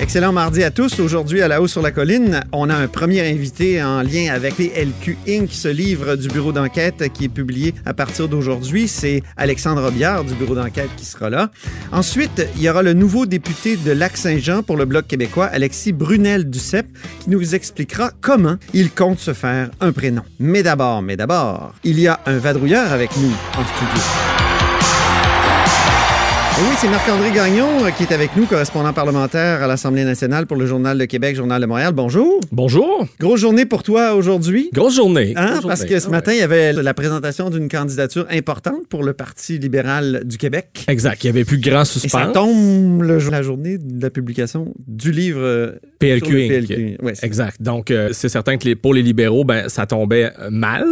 Excellent 0.00 0.32
mardi 0.32 0.64
à 0.64 0.72
tous. 0.72 0.98
Aujourd'hui, 0.98 1.40
à 1.40 1.46
la 1.46 1.62
hausse 1.62 1.70
sur 1.70 1.80
la 1.80 1.92
colline, 1.92 2.40
on 2.50 2.68
a 2.68 2.74
un 2.74 2.88
premier 2.88 3.30
invité 3.30 3.80
en 3.80 4.02
lien 4.02 4.32
avec 4.34 4.58
les 4.58 4.72
LQ 4.84 5.16
Inc., 5.28 5.48
ce 5.52 5.68
livre 5.68 6.16
du 6.16 6.26
bureau 6.26 6.50
d'enquête 6.50 7.12
qui 7.12 7.26
est 7.26 7.28
publié 7.28 7.74
à 7.86 7.94
partir 7.94 8.28
d'aujourd'hui. 8.28 8.88
C'est 8.88 9.22
Alexandre 9.36 9.92
Biard 9.92 10.24
du 10.24 10.34
bureau 10.34 10.56
d'enquête 10.56 10.90
qui 10.96 11.04
sera 11.04 11.30
là. 11.30 11.50
Ensuite, 11.92 12.44
il 12.56 12.62
y 12.62 12.68
aura 12.68 12.82
le 12.82 12.92
nouveau 12.92 13.24
député 13.24 13.76
de 13.76 13.92
Lac-Saint-Jean 13.92 14.64
pour 14.64 14.76
le 14.76 14.84
Bloc 14.84 15.06
québécois, 15.06 15.46
Alexis 15.46 15.92
Brunel-Duceppe, 15.92 16.88
qui 17.20 17.30
nous 17.30 17.54
expliquera 17.54 18.10
comment 18.20 18.56
il 18.72 18.90
compte 18.90 19.20
se 19.20 19.32
faire 19.32 19.70
un 19.80 19.92
prénom. 19.92 20.22
Mais 20.40 20.64
d'abord, 20.64 21.02
mais 21.02 21.16
d'abord, 21.16 21.72
il 21.84 22.00
y 22.00 22.08
a 22.08 22.18
un 22.26 22.38
vadrouilleur 22.38 22.92
avec 22.92 23.16
nous 23.16 23.32
en 23.56 23.64
studio. 23.64 24.63
Et 26.56 26.60
oui, 26.60 26.74
c'est 26.80 26.88
Marc-André 26.88 27.32
Gagnon 27.32 27.84
euh, 27.84 27.90
qui 27.90 28.04
est 28.04 28.12
avec 28.12 28.36
nous, 28.36 28.46
correspondant 28.46 28.92
parlementaire 28.92 29.60
à 29.60 29.66
l'Assemblée 29.66 30.04
nationale 30.04 30.46
pour 30.46 30.56
le 30.56 30.66
Journal 30.66 30.96
de 30.96 31.04
Québec, 31.04 31.34
Journal 31.34 31.60
de 31.60 31.66
Montréal. 31.66 31.92
Bonjour. 31.92 32.38
Bonjour. 32.52 33.04
Grosse 33.18 33.40
journée 33.40 33.66
pour 33.66 33.82
toi 33.82 34.14
aujourd'hui. 34.14 34.70
Grosse 34.72 34.94
journée. 34.94 35.32
Hein? 35.34 35.54
Grosse 35.58 35.66
Parce 35.66 35.80
journée. 35.80 35.94
que 35.96 36.00
ce 36.00 36.06
Ah 36.06 36.10
matin, 36.12 36.32
il 36.32 36.38
y 36.38 36.42
avait 36.42 36.72
la 36.72 36.94
présentation 36.94 37.50
d'une 37.50 37.68
candidature 37.68 38.26
importante 38.30 38.86
pour 38.88 39.02
le 39.02 39.14
Parti 39.14 39.58
libéral 39.58 40.22
du 40.24 40.38
Québec. 40.38 40.84
Exact. 40.86 41.24
Il 41.24 41.26
n'y 41.26 41.30
avait 41.30 41.44
plus 41.44 41.58
grand 41.58 41.82
Et 41.82 41.86
ça 41.86 41.98
suspense. 42.00 42.32
tombe 42.32 43.02
le 43.02 43.18
jour- 43.18 43.32
la 43.32 43.42
journée 43.42 43.76
de 43.78 44.00
la 44.00 44.10
publication 44.10 44.72
du 44.86 45.10
livre 45.10 45.40
euh, 45.42 45.72
PLQ. 45.98 46.28
PLQ. 46.46 46.98
Ouais, 47.02 47.14
Exact. 47.22 47.60
Donc, 47.62 47.90
euh, 47.90 48.10
c'est 48.12 48.28
certain 48.28 48.58
que 48.58 48.64
les- 48.66 48.76
pour 48.76 48.94
les 48.94 49.02
libéraux, 49.02 49.42
ben, 49.44 49.68
ça 49.68 49.86
tombait 49.86 50.30
mal. 50.52 50.84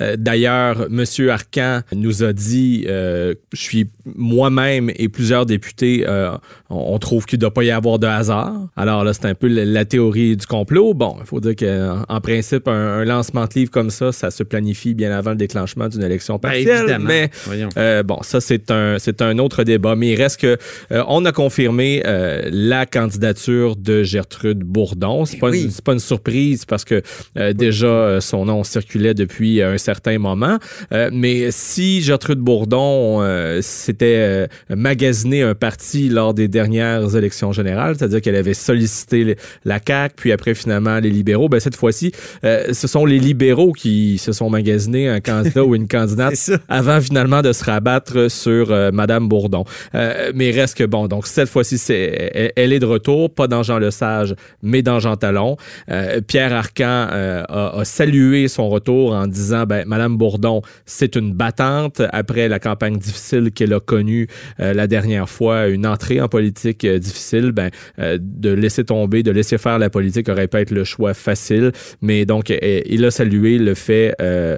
Euh, 0.00 0.16
D'ailleurs, 0.18 0.88
M. 0.90 1.04
Arcan 1.30 1.80
nous 1.94 2.22
a 2.22 2.34
dit, 2.34 2.84
euh, 2.88 3.32
je 3.54 3.62
suis 3.62 3.86
moi-même 4.04 4.90
et 4.98 5.08
plusieurs 5.08 5.46
députés, 5.46 6.04
euh, 6.06 6.30
on, 6.70 6.98
trouve 6.98 7.24
qu'il 7.26 7.38
ne 7.38 7.42
doit 7.42 7.54
pas 7.54 7.62
y 7.64 7.70
avoir 7.70 7.98
de 7.98 8.06
hasard. 8.06 8.52
Alors 8.76 9.04
là, 9.04 9.12
c'est 9.12 9.26
un 9.26 9.34
peu 9.34 9.46
la, 9.48 9.64
la 9.64 9.84
théorie 9.84 10.36
du 10.36 10.46
complot. 10.46 10.94
Bon, 10.94 11.16
il 11.20 11.26
faut 11.26 11.40
dire 11.40 11.56
qu'en 11.56 12.04
en 12.08 12.20
principe, 12.20 12.68
un, 12.68 12.72
un 13.00 13.04
lancement 13.04 13.44
de 13.46 13.54
livre 13.54 13.70
comme 13.70 13.90
ça, 13.90 14.12
ça 14.12 14.30
se 14.30 14.42
planifie 14.42 14.94
bien 14.94 15.12
avant 15.12 15.30
le 15.30 15.36
déclenchement 15.36 15.88
d'une 15.88 16.02
élection 16.02 16.34
Ben, 16.34 16.50
partielle. 16.50 16.78
évidemment. 16.78 17.04
mais. 17.06 17.30
Euh, 17.76 18.02
bon, 18.02 18.18
ça 18.22 18.40
c'est 18.40 18.70
un 18.70 19.38
autre 19.38 19.64
débat, 19.64 19.94
mais 19.96 20.08
il 20.08 20.16
reste 20.16 20.40
que 20.40 20.56
euh, 20.92 21.04
on 21.08 21.24
a 21.24 21.32
confirmé 21.32 22.02
euh, 22.06 22.48
la 22.50 22.86
candidature 22.86 23.76
de 23.76 24.02
Gertrude 24.02 24.60
Bourdon. 24.60 25.24
C'est 25.24 25.38
pas 25.38 25.50
oui. 25.50 25.64
une, 25.64 25.70
c'est 25.70 25.84
pas 25.84 25.92
une 25.92 25.98
surprise 25.98 26.64
parce 26.64 26.84
que 26.84 27.02
euh, 27.36 27.52
déjà 27.52 27.86
euh, 27.86 28.20
son 28.20 28.46
nom 28.46 28.64
circulait 28.64 29.14
depuis 29.14 29.62
un 29.62 29.78
certain 29.78 30.18
moment. 30.18 30.58
Euh, 30.92 31.10
mais 31.12 31.50
si 31.50 32.02
Gertrude 32.02 32.38
Bourdon 32.38 33.22
euh, 33.22 33.60
euh, 34.02 34.46
magasiné 34.88 35.42
un 35.42 35.54
parti 35.54 36.08
lors 36.08 36.32
des 36.32 36.48
dernières 36.48 37.14
élections 37.14 37.52
générales, 37.52 37.96
c'est-à-dire 37.98 38.22
qu'elle 38.22 38.36
avait 38.36 38.54
sollicité 38.54 39.22
les- 39.24 39.36
la 39.66 39.78
CAQ, 39.86 40.14
puis 40.16 40.32
après 40.32 40.54
finalement 40.54 40.98
les 40.98 41.10
libéraux, 41.10 41.50
ben 41.50 41.60
cette 41.60 41.76
fois-ci, 41.76 42.10
euh, 42.44 42.72
ce 42.72 42.86
sont 42.88 43.04
les 43.04 43.18
libéraux 43.18 43.72
qui 43.72 44.16
se 44.16 44.32
sont 44.32 44.48
magasinés 44.48 45.06
un 45.08 45.20
candidat 45.20 45.62
ou 45.62 45.74
une 45.74 45.88
candidate 45.96 46.50
avant 46.70 47.00
finalement 47.02 47.42
de 47.42 47.52
se 47.52 47.64
rabattre 47.64 48.30
sur 48.30 48.70
euh, 48.70 48.90
Madame 48.90 49.28
Bourdon. 49.28 49.64
Euh, 49.94 50.32
mais 50.34 50.50
reste 50.52 50.78
que 50.78 50.84
bon, 50.84 51.06
donc 51.06 51.26
cette 51.26 51.50
fois-ci, 51.50 51.76
c'est, 51.76 52.52
elle, 52.56 52.72
est 52.72 52.78
de 52.78 52.86
retour, 52.86 53.28
pas 53.34 53.46
dans 53.46 53.62
Jean 53.62 53.78
Lesage, 53.78 54.34
mais 54.62 54.80
dans 54.80 55.00
Jean 55.00 55.16
Talon. 55.16 55.56
Euh, 55.90 56.22
Pierre 56.26 56.54
Arcan 56.54 57.06
a, 57.10 57.78
a 57.80 57.84
salué 57.84 58.48
son 58.48 58.70
retour 58.70 59.12
en 59.12 59.26
disant, 59.26 59.64
ben 59.66 59.84
Madame 59.86 60.16
Bourdon, 60.16 60.62
c'est 60.86 61.14
une 61.14 61.34
battante 61.34 62.00
après 62.12 62.48
la 62.48 62.58
campagne 62.58 62.96
difficile 62.96 63.50
qu'elle 63.54 63.74
a 63.74 63.80
connue 63.80 64.28
la 64.78 64.86
dernière 64.86 65.28
fois, 65.28 65.66
une 65.66 65.86
entrée 65.88 66.20
en 66.20 66.28
politique 66.28 66.84
euh, 66.84 67.00
difficile, 67.00 67.50
ben 67.50 67.70
euh, 67.98 68.16
de 68.20 68.50
laisser 68.50 68.84
tomber, 68.84 69.24
de 69.24 69.32
laisser 69.32 69.58
faire 69.58 69.76
la 69.80 69.90
politique 69.90 70.28
aurait 70.28 70.46
pas 70.46 70.60
être 70.60 70.70
le 70.70 70.84
choix 70.84 71.14
facile. 71.14 71.72
Mais 72.00 72.24
donc, 72.24 72.50
il 72.50 73.04
a 73.04 73.10
salué 73.10 73.58
le 73.58 73.74
fait 73.74 74.14
euh, 74.20 74.56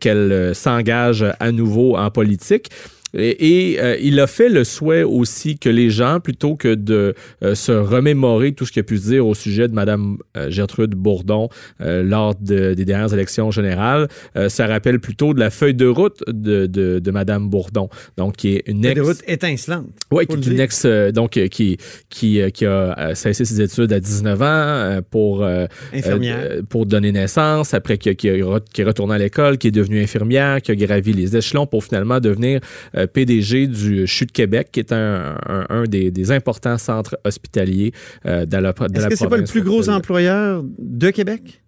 qu'elle 0.00 0.54
s'engage 0.54 1.26
à 1.38 1.52
nouveau 1.52 1.96
en 1.96 2.10
politique. 2.10 2.70
Et, 3.14 3.72
et, 3.72 3.80
euh, 3.80 3.96
il 4.00 4.20
a 4.20 4.26
fait 4.26 4.48
le 4.48 4.64
souhait 4.64 5.02
aussi 5.02 5.58
que 5.58 5.68
les 5.68 5.90
gens, 5.90 6.20
plutôt 6.20 6.56
que 6.56 6.74
de 6.74 7.14
euh, 7.42 7.54
se 7.54 7.72
remémorer 7.72 8.52
tout 8.52 8.66
ce 8.66 8.72
qu'il 8.72 8.80
a 8.80 8.84
pu 8.84 8.98
se 8.98 9.08
dire 9.10 9.26
au 9.26 9.34
sujet 9.34 9.68
de 9.68 9.72
Mme 9.74 10.18
euh, 10.36 10.50
Gertrude 10.50 10.94
Bourdon 10.94 11.48
lors 11.80 12.34
de- 12.34 12.74
des 12.74 12.84
dernières 12.84 13.12
élections 13.12 13.50
générales, 13.50 14.08
ça 14.48 14.66
rappelle 14.66 15.00
plutôt 15.00 15.34
de 15.34 15.40
la 15.40 15.50
feuille 15.50 15.74
de 15.74 15.86
route 15.86 16.22
de, 16.28 16.66
de, 16.66 16.98
de 16.98 17.10
Mme 17.10 17.48
Bourdon, 17.48 17.88
donc 18.16 18.36
qui 18.36 18.54
est 18.56 18.62
une 18.66 18.82
Feuille 18.82 18.92
ex... 18.92 19.00
de 19.00 19.04
route 19.06 19.22
étincelante. 19.26 19.86
Oui, 20.12 20.26
qui 20.26 20.34
est 20.36 20.46
une 20.46 20.60
ex, 20.60 20.86
donc, 21.14 21.30
qui, 21.30 21.76
qui, 22.08 22.40
qui 22.52 22.66
a 22.66 23.14
cessé 23.14 23.44
ses 23.44 23.60
études 23.60 23.92
à 23.92 24.00
19 24.00 24.42
ans 24.42 25.00
pour, 25.10 25.44
Infirmière. 25.92 26.62
pour 26.68 26.86
donner 26.86 27.12
naissance, 27.12 27.74
après 27.74 27.98
qui, 27.98 28.14
qui, 28.16 28.28
qui 28.72 28.80
est 28.80 28.84
retournée 28.84 29.14
à 29.14 29.18
l'école, 29.18 29.58
qui 29.58 29.68
est 29.68 29.72
devenue 29.72 30.02
infirmière, 30.02 30.60
qui 30.62 30.70
a 30.72 30.76
gravi 30.76 31.12
les 31.12 31.36
échelons 31.36 31.66
pour 31.66 31.84
finalement 31.84 32.20
devenir 32.20 32.60
PDG 33.06 33.66
du 33.66 34.06
CHU 34.06 34.26
de 34.26 34.32
Québec, 34.32 34.68
qui 34.72 34.80
est 34.80 34.92
un, 34.92 35.36
un, 35.48 35.66
un 35.70 35.84
des, 35.84 36.10
des 36.10 36.30
importants 36.32 36.78
centres 36.78 37.18
hospitaliers 37.24 37.92
euh, 38.26 38.46
de 38.46 38.56
la, 38.56 38.72
de 38.72 38.96
Est-ce 38.96 39.08
que 39.08 39.16
c'est 39.16 39.28
pas 39.28 39.36
le 39.36 39.44
plus 39.44 39.62
gros 39.62 39.88
employeur 39.88 40.62
de 40.78 41.10
Québec? 41.10 41.62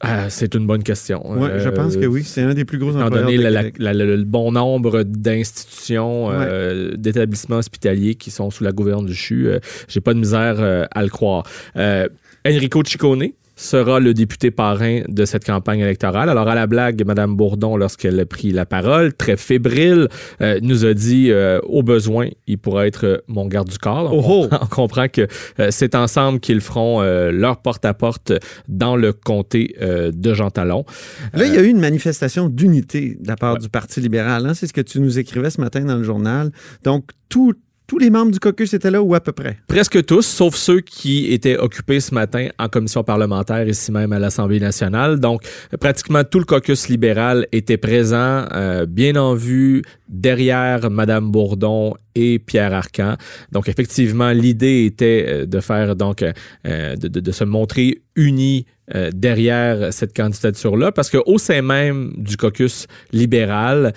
Ah, 0.00 0.28
c'est 0.28 0.54
une 0.54 0.66
bonne 0.66 0.82
question. 0.82 1.22
Oui, 1.24 1.48
je 1.56 1.68
Euh, 1.68 1.72
pense 1.72 1.96
que 1.96 2.04
oui. 2.04 2.22
C'est 2.22 2.42
un 2.42 2.52
des 2.52 2.66
plus 2.66 2.76
gros 2.78 2.90
Étant 2.90 3.06
employeurs 3.06 3.24
donné 3.26 3.38
de 3.38 3.42
la- 3.42 3.50
la- 3.50 3.60
Québec. 3.62 3.76
la- 3.78 3.94
le, 3.94 4.24
bon 4.24 4.52
nombre 4.52 5.04
d'institutions, 5.04 6.30
euh, 6.30 6.92
d'établissements 6.96 7.56
hospitaliers 7.56 8.14
qui 8.14 8.30
sont 8.30 8.50
sous 8.50 8.62
la 8.64 8.72
gouverne 8.72 9.06
du 9.06 9.14
CHU, 9.14 9.48
euh, 9.48 9.58
j'ai 9.88 10.00
pas 10.02 10.12
de 10.12 10.18
misère 10.18 10.56
euh, 10.58 10.84
à 10.90 11.02
le 11.02 11.08
croire. 11.08 11.44
Euh, 11.76 12.08
Enrico 12.46 12.82
Ciccone 12.84 13.28
sera 13.56 13.98
le 14.00 14.14
député 14.14 14.50
parrain 14.50 15.00
de 15.08 15.24
cette 15.24 15.44
campagne 15.44 15.80
électorale. 15.80 16.28
Alors, 16.28 16.46
à 16.46 16.54
la 16.54 16.66
blague, 16.66 17.02
Mme 17.06 17.34
Bourdon, 17.34 17.76
lorsqu'elle 17.76 18.20
a 18.20 18.26
pris 18.26 18.52
la 18.52 18.66
parole, 18.66 19.14
très 19.14 19.36
fébrile, 19.36 20.08
euh, 20.42 20.58
nous 20.62 20.84
a 20.84 20.92
dit, 20.94 21.30
euh, 21.30 21.58
au 21.64 21.82
besoin, 21.82 22.28
il 22.46 22.58
pourra 22.58 22.86
être 22.86 23.04
euh, 23.06 23.18
mon 23.28 23.46
garde 23.46 23.68
du 23.68 23.78
corps. 23.78 24.12
On, 24.12 24.18
Oh 24.18 24.24
oh! 24.26 24.48
comprend, 24.48 24.58
on 24.62 24.66
comprend 24.74 25.08
que 25.08 25.26
euh, 25.58 25.68
c'est 25.70 25.94
ensemble 25.94 26.38
qu'ils 26.40 26.60
feront 26.60 27.00
euh, 27.02 27.32
leur 27.32 27.62
porte-à-porte 27.62 28.32
dans 28.68 28.94
le 28.94 29.12
comté 29.12 29.74
euh, 29.80 30.12
de 30.14 30.34
Jean 30.34 30.50
Talon. 30.50 30.84
Là, 31.32 31.46
il 31.46 31.54
y 31.54 31.56
a 31.58 31.62
eu 31.62 31.68
une 31.68 31.80
manifestation 31.80 32.48
d'unité 32.48 33.16
de 33.20 33.26
la 33.26 33.36
part 33.36 33.58
du 33.58 33.68
Parti 33.70 34.00
libéral. 34.00 34.44
hein? 34.46 34.52
C'est 34.54 34.66
ce 34.66 34.72
que 34.74 34.80
tu 34.82 35.00
nous 35.00 35.18
écrivais 35.18 35.50
ce 35.50 35.60
matin 35.60 35.80
dans 35.84 35.96
le 35.96 36.02
journal. 36.04 36.50
Donc, 36.84 37.10
tout- 37.30 37.54
tous 37.86 37.98
les 37.98 38.10
membres 38.10 38.32
du 38.32 38.40
caucus 38.40 38.74
étaient 38.74 38.90
là 38.90 39.02
ou 39.02 39.14
à 39.14 39.20
peu 39.20 39.32
près? 39.32 39.58
Presque 39.68 40.04
tous, 40.04 40.22
sauf 40.22 40.56
ceux 40.56 40.80
qui 40.80 41.32
étaient 41.32 41.56
occupés 41.56 42.00
ce 42.00 42.14
matin 42.14 42.48
en 42.58 42.68
commission 42.68 43.04
parlementaire 43.04 43.66
ici 43.68 43.92
même 43.92 44.12
à 44.12 44.18
l'Assemblée 44.18 44.60
nationale. 44.60 45.20
Donc, 45.20 45.42
pratiquement 45.80 46.24
tout 46.24 46.38
le 46.38 46.44
caucus 46.44 46.88
libéral 46.88 47.46
était 47.52 47.76
présent, 47.76 48.44
euh, 48.52 48.86
bien 48.86 49.16
en 49.16 49.34
vue, 49.34 49.82
derrière 50.08 50.90
Madame 50.90 51.30
Bourdon 51.30 51.94
et 52.16 52.38
Pierre 52.38 52.74
Arcan. 52.74 53.16
Donc, 53.52 53.68
effectivement, 53.68 54.30
l'idée 54.32 54.84
était 54.86 55.24
euh, 55.28 55.46
de 55.46 55.60
faire 55.60 55.94
donc 55.94 56.22
euh, 56.66 56.96
de, 56.96 57.32
se 57.32 57.44
montrer 57.44 58.02
unis 58.16 58.66
euh, 58.94 59.10
derrière 59.12 59.92
cette 59.92 60.16
candidature-là, 60.16 60.92
parce 60.92 61.10
qu'au 61.10 61.38
sein 61.38 61.60
même 61.60 62.12
du 62.16 62.36
caucus 62.36 62.86
libéral, 63.12 63.92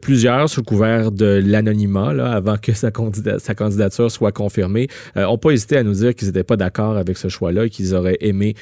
plusieurs, 0.00 0.48
sous 0.48 0.62
couvert 0.62 1.10
de 1.10 1.42
l'anonymat, 1.44 2.10
avant 2.32 2.56
que 2.58 2.72
sa, 2.72 2.90
sa 3.38 3.54
candidature 3.54 4.10
soit 4.10 4.32
confirmée, 4.32 4.88
euh, 5.16 5.24
ont 5.24 5.38
pas 5.38 5.50
hésité 5.50 5.78
à 5.78 5.82
nous 5.82 5.94
dire 5.94 6.14
qu'ils 6.14 6.28
n'étaient 6.28 6.44
pas 6.44 6.56
d'accord 6.56 6.96
avec 6.96 7.16
ce 7.16 7.28
choix-là 7.28 7.64
et 7.64 7.70
qu'ils 7.70 7.94
auraient 7.94 8.18
aimé 8.20 8.54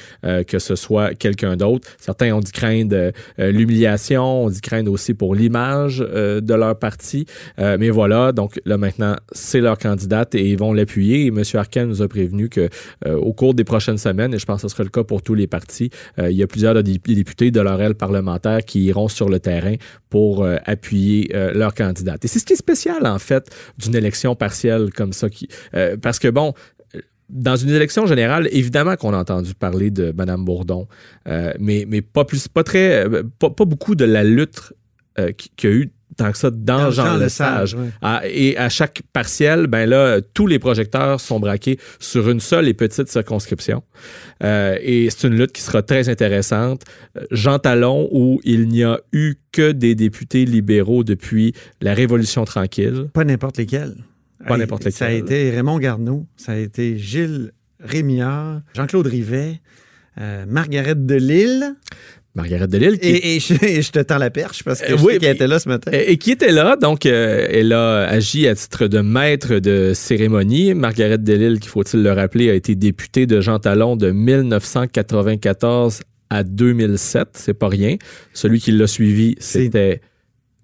que 0.47 0.59
ce 0.59 0.75
soit 0.75 1.13
quelqu'un 1.15 1.57
d'autre. 1.57 1.87
Certains 1.99 2.33
ont 2.33 2.39
dit 2.39 2.51
craindre 2.51 3.11
l'humiliation, 3.37 4.45
on 4.45 4.49
dit 4.49 4.61
craindre 4.61 4.91
aussi 4.91 5.13
pour 5.13 5.35
l'image 5.35 5.99
de 5.99 6.53
leur 6.53 6.77
parti. 6.79 7.25
Mais 7.57 7.89
voilà, 7.89 8.31
donc 8.31 8.59
là 8.65 8.77
maintenant, 8.77 9.02
c'est 9.31 9.61
leur 9.61 9.77
candidate 9.77 10.35
et 10.35 10.49
ils 10.51 10.57
vont 10.57 10.73
l'appuyer. 10.73 11.25
Et 11.25 11.27
M. 11.27 11.41
Arcan 11.53 11.85
nous 11.85 12.01
a 12.01 12.07
prévenu 12.07 12.49
que 12.49 12.69
euh, 13.05 13.15
au 13.15 13.33
cours 13.33 13.53
des 13.53 13.63
prochaines 13.63 13.97
semaines, 13.97 14.33
et 14.33 14.39
je 14.39 14.45
pense 14.45 14.61
que 14.61 14.67
ce 14.67 14.73
sera 14.73 14.83
le 14.83 14.89
cas 14.89 15.03
pour 15.03 15.21
tous 15.21 15.35
les 15.35 15.47
partis, 15.47 15.89
euh, 16.19 16.31
il 16.31 16.37
y 16.37 16.43
a 16.43 16.47
plusieurs 16.47 16.75
députés 16.83 17.51
de 17.51 17.61
leur 17.61 17.81
aile 17.81 17.95
parlementaire 17.95 18.61
qui 18.65 18.79
iront 18.85 19.07
sur 19.07 19.29
le 19.29 19.39
terrain 19.39 19.75
pour 20.09 20.43
euh, 20.43 20.57
appuyer 20.65 21.29
leur 21.55 21.73
candidate. 21.73 22.23
Et 22.25 22.27
c'est 22.27 22.39
ce 22.39 22.45
qui 22.45 22.53
est 22.53 22.63
spécial, 22.67 23.05
en 23.05 23.19
fait, 23.19 23.49
d'une 23.77 23.95
élection 23.95 24.35
partielle 24.35 24.91
comme 24.93 25.13
ça. 25.13 25.27
Parce 26.01 26.19
que, 26.19 26.27
bon, 26.29 26.53
dans 27.29 27.55
une 27.55 27.69
élection 27.71 28.05
générale, 28.05 28.47
évidemment 28.51 28.95
qu'on 28.95 29.13
a 29.13 29.17
entendu 29.17 29.53
parler 29.55 29.89
de 29.89 30.13
Mme 30.15 30.45
Bourdon, 30.45 30.87
mais, 31.59 31.85
mais 31.87 32.01
pas 32.01 32.25
plus, 32.25 32.47
pas 32.47 32.63
très, 32.63 33.05
pas, 33.39 33.49
pas 33.49 33.65
beaucoup 33.65 33.95
de 33.95 34.05
la 34.05 34.23
lutte 34.23 34.73
euh, 35.19 35.31
qui- 35.31 35.51
qu'il 35.55 35.69
y 35.69 35.73
a 35.73 35.75
eu 35.77 35.91
tant 36.15 36.31
que 36.31 36.37
ça 36.37 36.49
dans, 36.51 36.83
Dans 36.85 36.91
Jean. 36.91 37.17
Lesage, 37.17 37.75
ouais. 37.75 37.89
Ah, 38.01 38.21
et 38.25 38.57
à 38.57 38.69
chaque 38.69 39.01
partiel, 39.13 39.67
ben 39.67 39.89
là, 39.89 40.19
tous 40.33 40.47
les 40.47 40.59
projecteurs 40.59 41.19
sont 41.19 41.39
braqués 41.39 41.79
sur 41.99 42.29
une 42.29 42.39
seule 42.39 42.67
et 42.67 42.73
petite 42.73 43.07
circonscription. 43.09 43.83
Euh, 44.43 44.77
et 44.81 45.09
c'est 45.09 45.27
une 45.27 45.35
lutte 45.37 45.51
qui 45.51 45.61
sera 45.61 45.81
très 45.81 46.09
intéressante. 46.09 46.83
Jean 47.31 47.59
Talon, 47.59 48.09
où 48.11 48.39
il 48.43 48.67
n'y 48.67 48.83
a 48.83 48.99
eu 49.11 49.35
que 49.51 49.71
des 49.71 49.95
députés 49.95 50.45
libéraux 50.45 51.03
depuis 51.03 51.53
la 51.81 51.93
Révolution 51.93 52.45
tranquille. 52.45 53.07
Pas 53.13 53.23
n'importe 53.23 53.57
lesquels. 53.57 53.95
Pas 54.47 54.57
n'importe 54.57 54.89
Ça 54.89 55.05
a 55.05 55.09
lesquels. 55.09 55.23
été 55.23 55.51
Raymond 55.51 55.79
Garneau, 55.79 56.25
ça 56.35 56.53
a 56.53 56.55
été 56.57 56.97
Gilles 56.97 57.51
Rémillard, 57.79 58.61
Jean-Claude 58.75 59.07
Rivet, 59.07 59.61
euh, 60.19 60.45
Margaret 60.47 60.95
Delille. 60.95 61.73
Margaret 62.35 62.67
Delille, 62.67 62.97
qui 62.99 63.07
Et, 63.09 63.35
et 63.35 63.39
je, 63.39 63.53
et 63.63 63.81
je 63.83 63.91
te 63.91 63.99
tends 63.99 64.17
la 64.17 64.31
perche 64.31 64.63
parce 64.63 64.81
que 64.81 64.93
Euh, 64.93 64.97
oui, 65.03 65.19
qu'elle 65.19 65.35
était 65.35 65.45
là 65.47 65.59
ce 65.59 65.69
matin. 65.69 65.91
Et, 65.93 66.13
et 66.13 66.17
qui 66.17 66.31
était 66.31 66.51
là, 66.51 66.75
donc 66.75 67.05
euh, 67.05 67.45
elle 67.51 67.71
a 67.73 68.07
agi 68.07 68.47
à 68.47 68.55
titre 68.55 68.87
de 68.87 69.01
maître 69.01 69.59
de 69.59 69.91
cérémonie. 69.93 70.73
Margaret 70.73 71.19
Delille, 71.19 71.59
qu'il 71.59 71.69
faut-il 71.69 72.01
le 72.01 72.11
rappeler, 72.11 72.49
a 72.49 72.55
été 72.55 72.73
députée 72.73 73.27
de 73.27 73.39
Jean 73.39 73.59
Talon 73.59 73.95
de 73.95 74.09
1994 74.11 76.01
à 76.29 76.43
2007. 76.43 77.27
C'est 77.33 77.53
pas 77.53 77.67
rien. 77.69 77.97
Celui 78.33 78.59
qui 78.59 78.71
l'a 78.71 78.87
suivi, 78.87 79.35
c'était 79.39 80.01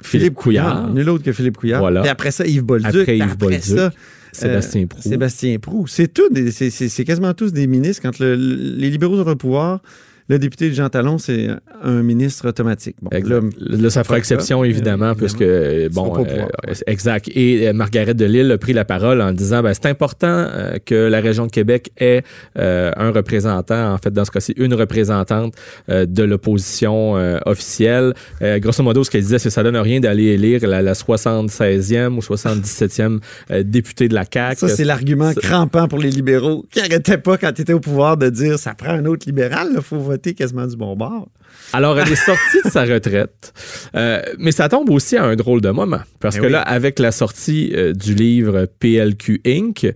Philippe 0.01 0.33
Couillard. 0.35 0.89
Nul 0.91 1.07
autre 1.09 1.23
que 1.23 1.31
Philippe 1.33 1.57
Couillard. 1.57 1.81
Voilà. 1.81 2.05
Et 2.05 2.09
après 2.09 2.31
ça, 2.31 2.45
Yves 2.45 2.63
Bolduc. 2.63 2.87
Après 2.87 3.03
Puis 3.05 3.17
Yves 3.19 3.37
Bolduc, 3.37 3.61
ça, 3.63 3.91
Sébastien 4.31 4.81
euh, 4.83 4.87
Proulx. 4.87 5.03
Sébastien 5.07 5.59
Proux. 5.59 5.87
C'est 5.87 6.07
tout, 6.13 6.29
c'est- 6.51 7.03
quasiment 7.03 7.33
tous 7.33 7.51
des 7.53 7.67
ministres. 7.67 8.01
Quand 8.01 8.17
le- 8.19 8.35
les 8.35 8.89
libéraux 8.89 9.17
sont 9.23 9.29
au 9.29 9.35
pouvoir, 9.35 9.81
le 10.29 10.39
député 10.39 10.69
de 10.69 10.73
Jean 10.73 10.89
Talon, 10.89 11.17
c'est 11.17 11.49
un 11.83 12.01
ministre 12.03 12.47
automatique. 12.47 12.95
Bon, 13.01 13.09
là, 13.11 13.41
Là, 13.59 13.89
ça 13.89 14.03
fera 14.03 14.17
exception, 14.17 14.63
évidemment, 14.63 15.11
évidemment. 15.11 15.15
puisque, 15.15 15.41
Ils 15.41 15.89
bon, 15.89 16.13
euh, 16.17 16.73
exact. 16.87 17.29
Et 17.33 17.67
euh, 17.67 17.73
Margaret 17.73 18.13
Delille 18.13 18.51
a 18.51 18.57
pris 18.57 18.73
la 18.73 18.85
parole 18.85 19.21
en 19.21 19.31
disant, 19.31 19.61
ben, 19.61 19.73
c'est 19.73 19.87
important 19.87 20.27
euh, 20.27 20.77
que 20.85 20.95
la 20.95 21.19
région 21.19 21.45
de 21.45 21.51
Québec 21.51 21.91
ait 21.97 22.23
un 22.55 23.11
représentant, 23.11 23.93
en 23.93 23.97
fait, 23.97 24.11
dans 24.11 24.25
ce 24.25 24.31
cas-ci, 24.31 24.53
une 24.57 24.73
représentante 24.73 25.53
de 25.87 26.23
l'opposition 26.23 27.13
officielle. 27.45 28.13
Grosso 28.41 28.83
modo, 28.83 29.03
ce 29.03 29.09
qu'elle 29.09 29.21
disait, 29.21 29.39
c'est 29.39 29.49
que 29.49 29.53
ça 29.53 29.63
donne 29.63 29.77
rien 29.77 29.99
d'aller 29.99 30.25
élire 30.25 30.65
la, 30.67 30.81
la 30.81 30.93
76e 30.93 32.15
ou 32.15 32.19
77e 32.19 33.19
euh, 33.51 33.63
députée 33.63 34.07
de 34.07 34.13
la 34.13 34.23
CAQ. 34.31 34.59
ça, 34.59 34.67
c'est 34.69 34.83
l'argument 34.83 35.33
crampant 35.33 35.87
pour 35.87 35.99
les 35.99 36.09
libéraux 36.09 36.65
qui 36.71 36.79
n'arrêtaient 36.79 37.17
pas 37.17 37.37
quand 37.37 37.51
tu 37.51 37.61
étais 37.61 37.73
au 37.73 37.79
pouvoir 37.79 38.17
de 38.17 38.29
dire 38.29 38.59
ça 38.59 38.73
prend 38.73 38.91
un 38.91 39.05
autre 39.05 39.25
libéral, 39.25 39.69
il 39.75 39.81
faut 39.81 39.97
voter 39.97 40.18
quasiment 40.19 40.67
du 40.67 40.75
bon 40.75 40.95
bord. 40.95 41.27
Alors, 41.73 41.99
elle 41.99 42.11
est 42.11 42.15
sortie 42.15 42.61
de 42.65 42.69
sa 42.69 42.83
retraite. 42.83 43.53
Euh, 43.95 44.21
mais 44.37 44.51
ça 44.51 44.69
tombe 44.69 44.89
aussi 44.89 45.17
à 45.17 45.23
un 45.23 45.35
drôle 45.35 45.61
de 45.61 45.69
moment. 45.69 45.99
Parce 46.19 46.35
Ben 46.35 46.41
que 46.41 46.47
oui. 46.47 46.51
là, 46.53 46.61
avec 46.61 46.99
la 46.99 47.11
sortie 47.11 47.71
euh, 47.75 47.93
du 47.93 48.13
livre 48.13 48.67
PLQ 48.79 49.41
Inc., 49.45 49.87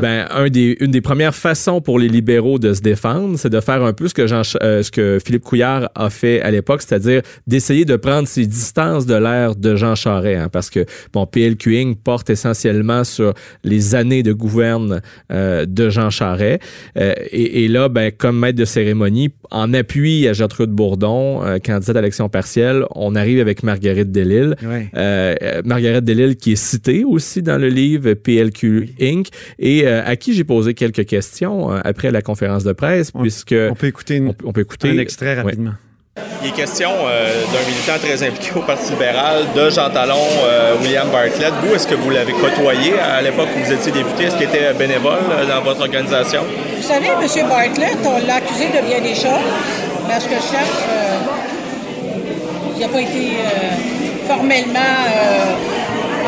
ben, 0.00 0.26
un 0.30 0.48
des, 0.48 0.76
une 0.80 0.90
des 0.90 1.00
premières 1.00 1.34
façons 1.34 1.80
pour 1.80 1.98
les 1.98 2.08
libéraux 2.08 2.58
de 2.58 2.72
se 2.74 2.80
défendre, 2.80 3.38
c'est 3.38 3.50
de 3.50 3.60
faire 3.60 3.82
un 3.82 3.92
peu 3.92 4.08
ce 4.08 4.14
que, 4.14 4.26
Jean, 4.26 4.42
euh, 4.62 4.82
ce 4.82 4.90
que 4.90 5.18
Philippe 5.24 5.42
Couillard 5.44 5.88
a 5.94 6.10
fait 6.10 6.40
à 6.40 6.50
l'époque, 6.50 6.82
c'est-à-dire 6.82 7.22
d'essayer 7.46 7.84
de 7.84 7.96
prendre 7.96 8.26
ses 8.28 8.46
distances 8.46 9.06
de 9.06 9.14
l'ère 9.14 9.54
de 9.56 9.76
Jean 9.76 9.94
Charest. 9.94 10.40
hein, 10.40 10.48
parce 10.50 10.70
que, 10.70 10.84
bon, 11.12 11.26
PLQ 11.26 11.76
Inc. 11.78 11.98
porte 12.02 12.30
essentiellement 12.30 13.04
sur 13.04 13.34
les 13.64 13.94
années 13.94 14.22
de 14.22 14.32
gouverne 14.32 15.00
euh, 15.32 15.64
de 15.66 15.90
Jean 15.90 16.10
Charest. 16.10 16.60
Euh, 16.98 17.14
et, 17.30 17.64
et 17.64 17.68
là, 17.68 17.88
ben, 17.88 18.10
comme 18.10 18.38
maître 18.38 18.58
de 18.58 18.64
cérémonie, 18.64 19.30
en 19.50 19.72
appui 19.74 20.26
à 20.28 20.32
Gertrude 20.32 20.70
Bourdon, 20.70 21.19
euh, 21.44 21.58
candidate 21.58 21.96
à 21.96 22.00
l'élection 22.00 22.28
partielle, 22.28 22.84
on 22.94 23.14
arrive 23.14 23.40
avec 23.40 23.62
Marguerite 23.62 24.10
Delille. 24.12 24.54
Ouais. 24.62 24.88
Euh, 24.96 25.34
Margaret 25.64 26.00
Delille 26.02 26.36
qui 26.36 26.52
est 26.52 26.56
citée 26.56 27.04
aussi 27.04 27.42
dans 27.42 27.58
le 27.58 27.68
livre 27.68 28.14
PLQ 28.14 28.90
Inc. 29.00 29.28
et 29.58 29.86
euh, 29.86 30.02
à 30.04 30.16
qui 30.16 30.34
j'ai 30.34 30.44
posé 30.44 30.74
quelques 30.74 31.04
questions 31.06 31.72
euh, 31.72 31.80
après 31.84 32.10
la 32.10 32.22
conférence 32.22 32.64
de 32.64 32.72
presse 32.72 33.10
On- 33.14 33.22
puisque 33.22 33.54
On 33.70 33.74
peut 33.74 33.86
écouter 33.88 34.16
une- 34.16 34.28
on, 34.28 34.34
on 34.44 34.52
peut 34.52 34.62
écouter 34.62 34.90
un 34.90 34.98
extrait 34.98 35.40
Ouais. 35.42 35.54
Il 36.42 36.48
est 36.48 36.52
question 36.52 36.90
euh, 37.06 37.44
d'un 37.52 37.60
militant 37.70 37.98
très 38.04 38.20
impliqué 38.26 38.50
au 38.56 38.62
Parti 38.62 38.90
libéral, 38.90 39.44
de 39.54 39.70
Jean 39.70 39.90
Talon, 39.90 40.16
euh, 40.44 40.74
William 40.82 41.08
Bartlett. 41.08 41.52
Vous, 41.62 41.72
est-ce 41.74 41.86
que 41.86 41.94
vous 41.94 42.10
l'avez 42.10 42.32
côtoyé 42.32 42.94
à 42.98 43.22
l'époque 43.22 43.48
où 43.56 43.64
vous 43.64 43.72
étiez 43.72 43.92
député? 43.92 44.24
Est-ce 44.24 44.34
qu'il 44.36 44.48
était 44.48 44.72
bénévole 44.72 45.20
euh, 45.30 45.46
dans 45.46 45.62
votre 45.62 45.80
organisation? 45.82 46.42
Vous 46.76 46.82
savez, 46.82 47.06
M. 47.08 47.48
Bartlett, 47.48 47.96
on 48.04 48.26
l'a 48.26 48.34
accusé 48.36 48.66
de 48.66 48.84
bien 48.88 49.00
des 49.00 49.14
choses. 49.14 49.46
Mais 50.08 50.14
à 50.14 50.20
ce 50.20 50.24
que 50.26 50.34
je 50.34 50.56
euh, 50.56 51.16
il 52.74 52.80
n'a 52.80 52.88
pas 52.88 53.00
été 53.02 53.32
formellement 54.26 54.80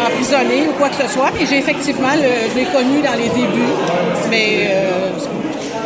emprisonné 0.07 0.69
ou 0.69 0.73
quoi 0.79 0.91
que 0.91 1.03
ce 1.03 1.09
soit. 1.13 1.31
Mais 1.39 1.45
j'ai 1.47 1.59
effectivement, 1.59 2.15
le- 2.15 2.51
je 2.53 2.59
l'ai 2.59 2.67
connu 2.67 3.01
dans 3.03 3.15
les 3.19 3.31
débuts. 3.31 3.75
Mais 4.31 4.69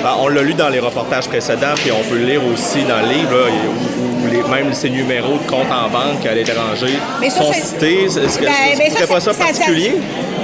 Ben, 0.06 0.14
on 0.20 0.28
l'a 0.28 0.40
lu 0.44 0.54
dans 0.54 0.68
les 0.68 0.78
reportages 0.78 1.26
précédents, 1.26 1.74
puis 1.74 1.90
on 1.90 2.00
peut 2.08 2.16
le 2.16 2.26
lire 2.26 2.40
aussi 2.46 2.84
dans 2.84 3.00
le 3.02 3.12
livre, 3.12 3.32
là, 3.32 3.46
où, 3.50 4.24
où 4.24 4.30
les- 4.30 4.48
même 4.48 4.72
ses 4.72 4.88
numéros 4.88 5.36
de 5.36 5.50
compte 5.50 5.66
en 5.68 5.90
banque 5.90 6.24
à 6.24 6.32
l'étranger 6.32 6.94
Mais 7.20 7.28
ça, 7.28 7.42
sont 7.42 7.52
c'est- 7.52 7.60
cités. 7.74 8.04
Est-ce 8.04 8.38
que 8.38 8.44
Ben, 8.44 8.52
ce 8.78 9.00
ben, 9.00 9.06
pas 9.08 9.18
ça 9.20 9.34
particulier? 9.34 9.94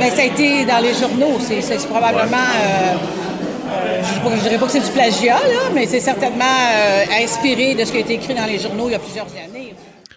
ben, 0.01 0.11
ça 0.11 0.23
a 0.23 0.25
été 0.25 0.65
dans 0.65 0.81
les 0.83 0.93
journaux. 0.95 1.39
C'est, 1.39 1.61
probablement. 1.87 2.39
euh, 2.39 2.95
euh, 3.71 4.03
je 4.03 4.35
ne 4.35 4.41
dirais 4.43 4.59
pas 4.59 4.67
que 4.67 4.73
c'est 4.73 4.81
du 4.85 4.91
plagiat, 4.91 5.35
là, 5.37 5.71
mais 5.73 5.87
c'est 5.87 6.01
certainement 6.01 6.45
euh, 6.75 7.05
inspiré 7.23 7.77
de 7.77 7.85
ce 7.85 7.93
qui 7.93 7.99
a 7.99 8.01
été 8.01 8.15
écrit 8.15 8.35
dans 8.35 8.47
les 8.47 8.59
journaux 8.59 8.89
il 8.89 8.93
y 8.93 8.97
a 8.97 8.99
plusieurs 8.99 9.27
années. 9.27 9.75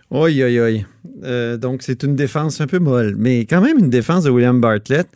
Oui, 0.10 0.42
oui, 0.44 0.60
oui. 0.60 0.86
Euh, 1.24 1.56
donc, 1.58 1.84
c'est 1.84 2.02
une 2.02 2.16
défense 2.16 2.62
un 2.62 2.66
peu 2.68 2.80
molle, 2.80 3.14
mais 3.16 3.42
quand 3.42 3.62
même 3.62 3.78
une 3.78 3.92
défense 3.92 4.24
de 4.24 4.32
William 4.32 4.60
Bartlett, 4.60 5.08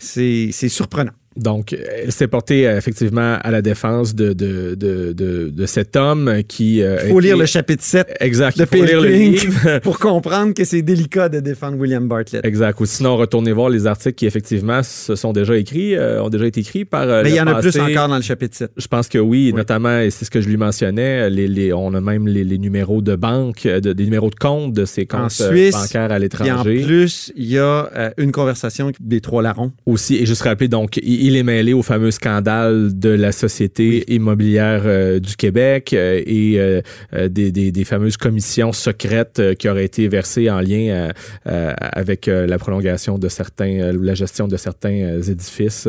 c'est 0.00 0.50
surprenant. 0.68 1.12
Donc, 1.36 1.72
elle 2.02 2.12
s'est 2.12 2.28
portée 2.28 2.66
euh, 2.66 2.78
effectivement 2.78 3.38
à 3.42 3.50
la 3.50 3.62
défense 3.62 4.14
de, 4.14 4.32
de, 4.32 4.74
de, 4.74 5.12
de, 5.12 5.50
de 5.50 5.66
cet 5.66 5.96
homme 5.96 6.42
qui... 6.48 6.82
euh, 6.82 6.98
Il 7.04 7.10
faut 7.10 7.20
lire 7.20 7.36
le 7.36 7.46
chapitre 7.46 7.82
7 7.84 8.16
Exact, 8.20 8.56
de 8.58 8.62
il 8.62 8.78
faut 8.78 8.84
lire 8.84 9.00
le 9.00 9.08
livre. 9.08 9.78
pour 9.82 9.98
comprendre 9.98 10.54
que 10.54 10.64
c'est 10.64 10.82
délicat 10.82 11.28
de 11.28 11.40
défendre 11.40 11.78
William 11.78 12.06
Bartlett. 12.08 12.44
Exact. 12.44 12.80
Ou 12.80 12.86
sinon, 12.86 13.16
retournez 13.16 13.52
voir 13.52 13.68
les 13.68 13.86
articles 13.86 14.14
qui, 14.14 14.26
effectivement, 14.26 14.82
se 14.82 15.14
sont 15.14 15.32
déjà 15.32 15.56
écrits, 15.56 15.94
euh, 15.94 16.22
ont 16.22 16.28
déjà 16.30 16.46
été 16.46 16.60
écrits 16.60 16.84
par. 16.84 17.02
euh, 17.02 17.22
Mais 17.22 17.30
il 17.30 17.36
y 17.36 17.40
en 17.40 17.46
a 17.46 17.60
plus 17.60 17.78
encore 17.78 18.08
dans 18.08 18.16
le 18.16 18.22
chapitre 18.22 18.56
7. 18.56 18.70
Je 18.76 18.86
pense 18.86 19.08
que 19.08 19.18
oui, 19.18 19.52
notamment, 19.54 20.00
et 20.00 20.10
c'est 20.10 20.24
ce 20.24 20.30
que 20.30 20.40
je 20.40 20.48
lui 20.48 20.56
mentionnais, 20.56 21.28
les, 21.30 21.48
les- 21.48 21.72
on 21.72 21.92
a 21.94 22.00
même 22.00 22.26
les, 22.28 22.44
les 22.44 22.58
numéros 22.58 23.02
de 23.02 23.14
banque, 23.16 23.64
de- 23.66 23.92
des 23.92 24.04
numéros 24.04 24.30
de 24.30 24.34
compte 24.36 24.72
de 24.72 24.84
ces 24.84 25.06
comptes 25.06 25.30
Suisse, 25.32 25.74
bancaires 25.74 26.04
à 26.04 26.06
Puis 26.06 26.14
en 26.16 26.18
l'étranger. 26.18 26.82
plus, 26.84 27.32
il 27.36 27.46
y 27.46 27.58
a 27.58 27.90
une 28.16 28.32
conversation 28.32 28.90
des 29.00 29.20
trois 29.20 29.42
larrons. 29.42 29.72
Aussi, 29.84 30.16
et 30.16 30.26
juste 30.26 30.42
rappeler, 30.42 30.68
donc, 30.68 30.96
il, 31.02 31.25
il 31.26 31.36
est 31.36 31.42
mêlé 31.42 31.72
au 31.72 31.82
fameux 31.82 32.12
scandale 32.12 32.96
de 32.98 33.08
la 33.10 33.32
Société 33.32 34.04
immobilière 34.14 34.82
euh, 34.86 35.18
du 35.18 35.34
Québec 35.36 35.92
euh, 35.92 36.22
et 36.24 36.54
euh, 36.58 36.80
des, 37.28 37.50
des- 37.50 37.72
des 37.72 37.84
fameuses 37.84 38.16
commissions 38.16 38.72
secrètes 38.72 39.42
qui 39.58 39.68
auraient 39.68 39.84
été 39.84 40.06
versées 40.08 40.48
en 40.50 40.60
lien 40.60 41.10
avec 41.44 42.26
la 42.26 42.58
prolongation 42.58 43.18
de 43.18 43.28
certains, 43.28 43.92
la 43.92 44.14
gestion 44.14 44.46
de 44.48 44.56
certains 44.56 45.20
édifices 45.32 45.88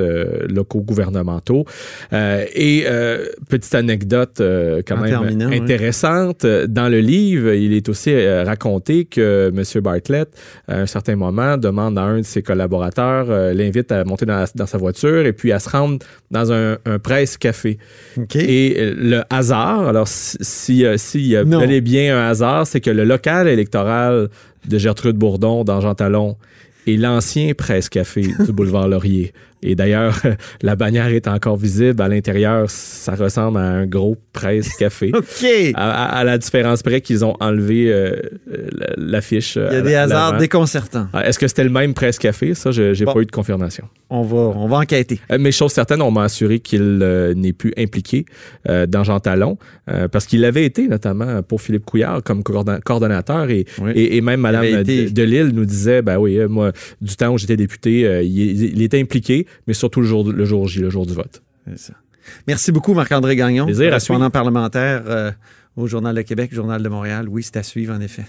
locaux 0.50 0.82
gouvernementaux. 0.82 1.66
Et 2.12 2.86
petite 3.50 3.76
anecdote 3.76 4.42
quand 4.88 4.96
En 4.98 5.02
même 5.02 5.40
intéressante, 5.54 6.46
dans 6.46 6.90
le 6.90 7.00
livre, 7.00 7.54
il 7.54 7.74
est 7.74 7.88
aussi 7.90 8.14
raconté 8.52 9.06
que 9.06 9.52
M. 9.56 9.82
Bartlett, 9.82 10.30
à 10.68 10.80
un 10.82 10.86
certain 10.86 11.16
moment, 11.16 11.58
demande 11.58 11.98
à 11.98 12.04
un 12.04 12.18
de 12.20 12.24
ses 12.26 12.42
collaborateurs, 12.42 13.26
l'invite 13.54 13.92
à 13.92 14.04
monter 14.04 14.26
dans, 14.26 14.44
dans 14.56 14.66
sa 14.66 14.78
voiture 14.78 15.26
et 15.28 15.34
puis 15.34 15.52
à 15.52 15.60
se 15.60 15.70
rendre 15.70 16.00
dans 16.32 16.52
un, 16.52 16.78
un 16.86 17.00
presse-café. 17.00 17.78
Et 18.36 18.76
euh, 18.80 18.94
le 18.98 19.22
hasard, 19.30 19.88
alors 19.88 20.08
si- 20.08 20.38
si, 20.42 20.86
euh, 20.86 20.98
s'il 20.98 21.28
y 21.28 21.36
a 21.36 21.44
Non. 21.44 21.60
bel 21.60 21.72
et 21.72 21.82
bien 21.82 22.18
un 22.18 22.30
hasard, 22.30 22.66
c'est 22.66 22.82
que 22.82 22.90
le 22.90 23.04
local 23.04 23.48
électoral 23.48 24.30
de 24.68 24.78
Gertrude 24.78 25.16
Bourdon 25.18 25.64
dans 25.64 25.80
Jean 25.82 25.94
Talon 25.96 26.36
est 26.88 26.98
l'ancien 26.98 27.54
presse-café 27.54 28.22
du 28.22 28.52
boulevard 28.52 28.88
Laurier. 28.88 29.34
Et 29.64 29.76
d'ailleurs, 29.76 30.20
la 30.62 30.76
bannière 30.76 31.08
est 31.08 31.28
encore 31.28 31.58
visible. 31.58 32.02
À 32.02 32.08
l'intérieur, 32.08 32.70
ça 32.70 33.16
ressemble 33.16 33.58
à 33.58 33.64
un 33.64 33.86
gros 33.86 34.16
presse-café. 34.34 35.12
OK! 35.16 35.46
À, 35.74 35.92
à- 35.92 36.18
à 36.20 36.24
la 36.24 36.38
différence 36.38 36.84
près 36.84 37.02
qu'ils 37.02 37.26
ont 37.26 37.36
enlevé 37.40 37.92
euh, 37.92 38.12
euh, 38.52 38.68
la- 38.72 38.94
l'affiche. 38.98 39.56
Il 39.56 39.74
y 39.74 39.78
a 39.78 39.82
des 39.82 39.96
hasards 39.96 40.38
déconcertants. 40.38 41.08
Ah, 41.14 41.28
Est-ce 41.28 41.40
que 41.40 41.48
c'était 41.48 41.64
le 41.64 41.70
même 41.70 41.94
presse-café? 41.94 42.54
Ça, 42.54 42.72
je 42.72 42.98
n'ai 42.98 43.06
Bon. 43.06 43.14
pas 43.14 43.22
eu 43.22 43.26
de 43.26 43.32
confirmation. 43.32 43.86
On 44.10 44.22
va, 44.22 44.38
on 44.38 44.68
va 44.68 44.78
enquêter. 44.78 45.20
Euh, 45.32 45.38
Mais 45.40 45.52
chose 45.52 45.72
certaine, 45.72 46.02
on 46.02 46.12
m'a 46.12 46.24
assuré 46.24 46.60
qu'il 46.60 47.00
euh, 47.02 47.34
n'est 47.34 47.52
plus 47.54 47.74
impliqué 47.78 48.26
euh, 48.70 48.86
dans 48.86 49.04
Jean 49.04 49.20
Talon, 49.20 49.58
euh, 49.90 50.08
parce 50.08 50.26
qu'il 50.28 50.46
avait 50.46 50.64
été 50.66 50.88
notamment 50.88 51.42
pour 51.42 51.62
Philippe 51.62 51.86
Couillard 51.86 52.22
comme 52.24 52.44
coordon- 52.44 52.80
coordonnateur 52.86 53.50
et, 53.50 53.66
Oui. 53.82 53.92
et, 53.96 54.18
et 54.18 54.22
même 54.22 54.40
Mme 54.42 54.84
Delille 54.84 55.52
nous 55.54 55.66
disait, 55.66 56.02
ben 56.04 56.18
oui, 56.20 56.38
euh, 56.40 56.48
moi, 56.48 56.72
du 57.02 57.16
temps 57.16 57.34
où 57.34 57.38
j'étais 57.38 57.58
député, 57.58 58.06
euh, 58.06 58.22
il, 58.22 58.76
il 58.76 58.82
était 58.82 59.00
impliqué, 59.02 59.47
mais 59.68 59.74
surtout 59.74 60.02
le 60.02 60.08
jour, 60.08 60.30
le 60.32 60.46
jour 60.46 60.68
J, 60.68 60.80
le 60.80 60.90
jour 60.90 61.06
du 61.06 61.14
vote. 61.14 61.42
Merci 62.48 62.72
beaucoup, 62.72 62.94
Marc-André 62.94 63.36
Gagnon, 63.36 63.66
Plaisir 63.66 63.90
correspondant 63.90 64.26
euh, 64.26 64.30
parlementaire 64.30 65.04
euh, 65.08 65.32
au 65.76 65.88
Journal 65.88 66.16
de 66.16 66.22
Québec, 66.22 66.54
Journal 66.54 66.82
de 66.82 66.90
Montréal. 66.90 67.28
Oui, 67.30 67.44
c'est 67.44 67.58
à 67.58 67.64
suivre, 67.64 67.94
en 67.94 68.02
effet. 68.02 68.26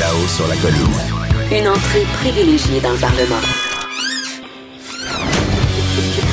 Là-haut 0.00 0.28
sur 0.28 0.48
la 0.48 0.56
colline. 0.56 1.60
Une 1.60 1.68
entrée 1.68 2.04
privilégiée 2.14 2.80
dans 2.80 2.92
le 2.92 2.98
Parlement. 2.98 3.40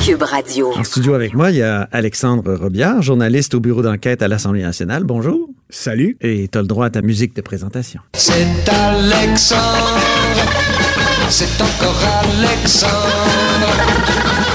Cube 0.04 0.22
Radio. 0.22 0.72
En 0.76 0.82
studio 0.82 1.14
avec 1.14 1.34
moi, 1.34 1.50
il 1.50 1.58
y 1.58 1.62
a 1.62 1.82
Alexandre 1.92 2.54
Robillard, 2.54 3.02
journaliste 3.02 3.54
au 3.54 3.60
bureau 3.60 3.82
d'enquête 3.82 4.20
à 4.22 4.28
l'Assemblée 4.28 4.62
nationale. 4.62 5.04
Bonjour. 5.04 5.51
Salut. 5.72 6.18
Et 6.20 6.48
tu 6.52 6.58
as 6.58 6.60
le 6.60 6.68
droit 6.68 6.84
à 6.86 6.90
ta 6.90 7.00
musique 7.00 7.34
de 7.34 7.40
présentation. 7.40 8.02
C'est 8.12 8.68
Alexandre. 8.68 9.98
C'est 11.30 11.62
encore 11.62 11.98
Alexandre. 12.38 13.08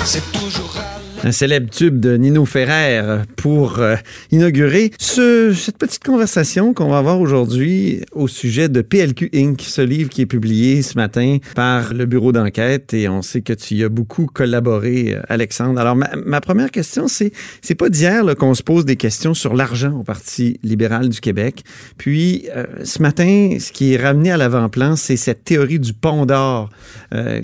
C'est 0.05 0.31
toujours 0.31 0.69
Alexandre. 0.75 0.87
Un 1.24 1.31
célèbre 1.31 1.69
tube 1.69 2.00
de 2.00 2.15
Nino 2.15 2.45
Ferrer 2.45 3.21
pour 3.38 3.79
euh, 3.79 3.95
inaugurer 4.31 4.91
ce- 5.00 5.51
cette 5.53 5.77
petite 5.77 6.03
conversation 6.03 6.74
qu'on 6.74 6.89
va 6.89 7.00
avoir 7.00 7.19
aujourd'hui 7.19 8.01
au 8.13 8.27
sujet 8.27 8.69
de 8.69 8.81
PLQ 8.81 9.31
Inc., 9.33 9.59
ce 9.62 9.81
livre 9.81 10.09
qui 10.09 10.21
est 10.21 10.25
publié 10.27 10.83
ce 10.83 10.95
matin 10.95 11.38
par 11.55 11.93
le 11.93 12.05
bureau 12.05 12.31
d'enquête 12.31 12.93
et 12.93 13.09
on 13.09 13.21
sait 13.24 13.41
que 13.41 13.51
tu 13.53 13.74
y 13.75 13.83
as 13.83 13.89
beaucoup 13.89 14.27
collaboré, 14.27 15.15
euh, 15.15 15.21
Alexandre. 15.27 15.79
Alors, 15.81 15.95
ma, 15.95 16.39
première 16.39 16.69
question, 16.71 17.07
c'est 17.07 17.31
c'est 17.62 17.75
pas 17.75 17.89
d'hier 17.89 18.24
qu'on 18.38 18.53
se 18.53 18.63
pose 18.63 18.86
des 18.86 18.95
questions 18.95 19.33
sur 19.33 19.53
l'argent 19.55 19.93
au 20.00 20.03
Parti 20.03 20.59
libéral 20.63 21.09
du 21.09 21.19
Québec. 21.19 21.63
Puis, 21.97 22.47
euh, 22.55 22.65
ce 22.83 23.01
matin, 23.01 23.57
ce 23.59 23.71
qui 23.71 23.93
est 23.93 23.97
ramené 23.97 24.31
à 24.31 24.38
l'avant-plan, 24.38 24.95
c'est 24.95 25.17
cette 25.17 25.43
théorie 25.43 25.79
du 25.79 25.93
pont 25.93 26.25
d'or 26.25 26.69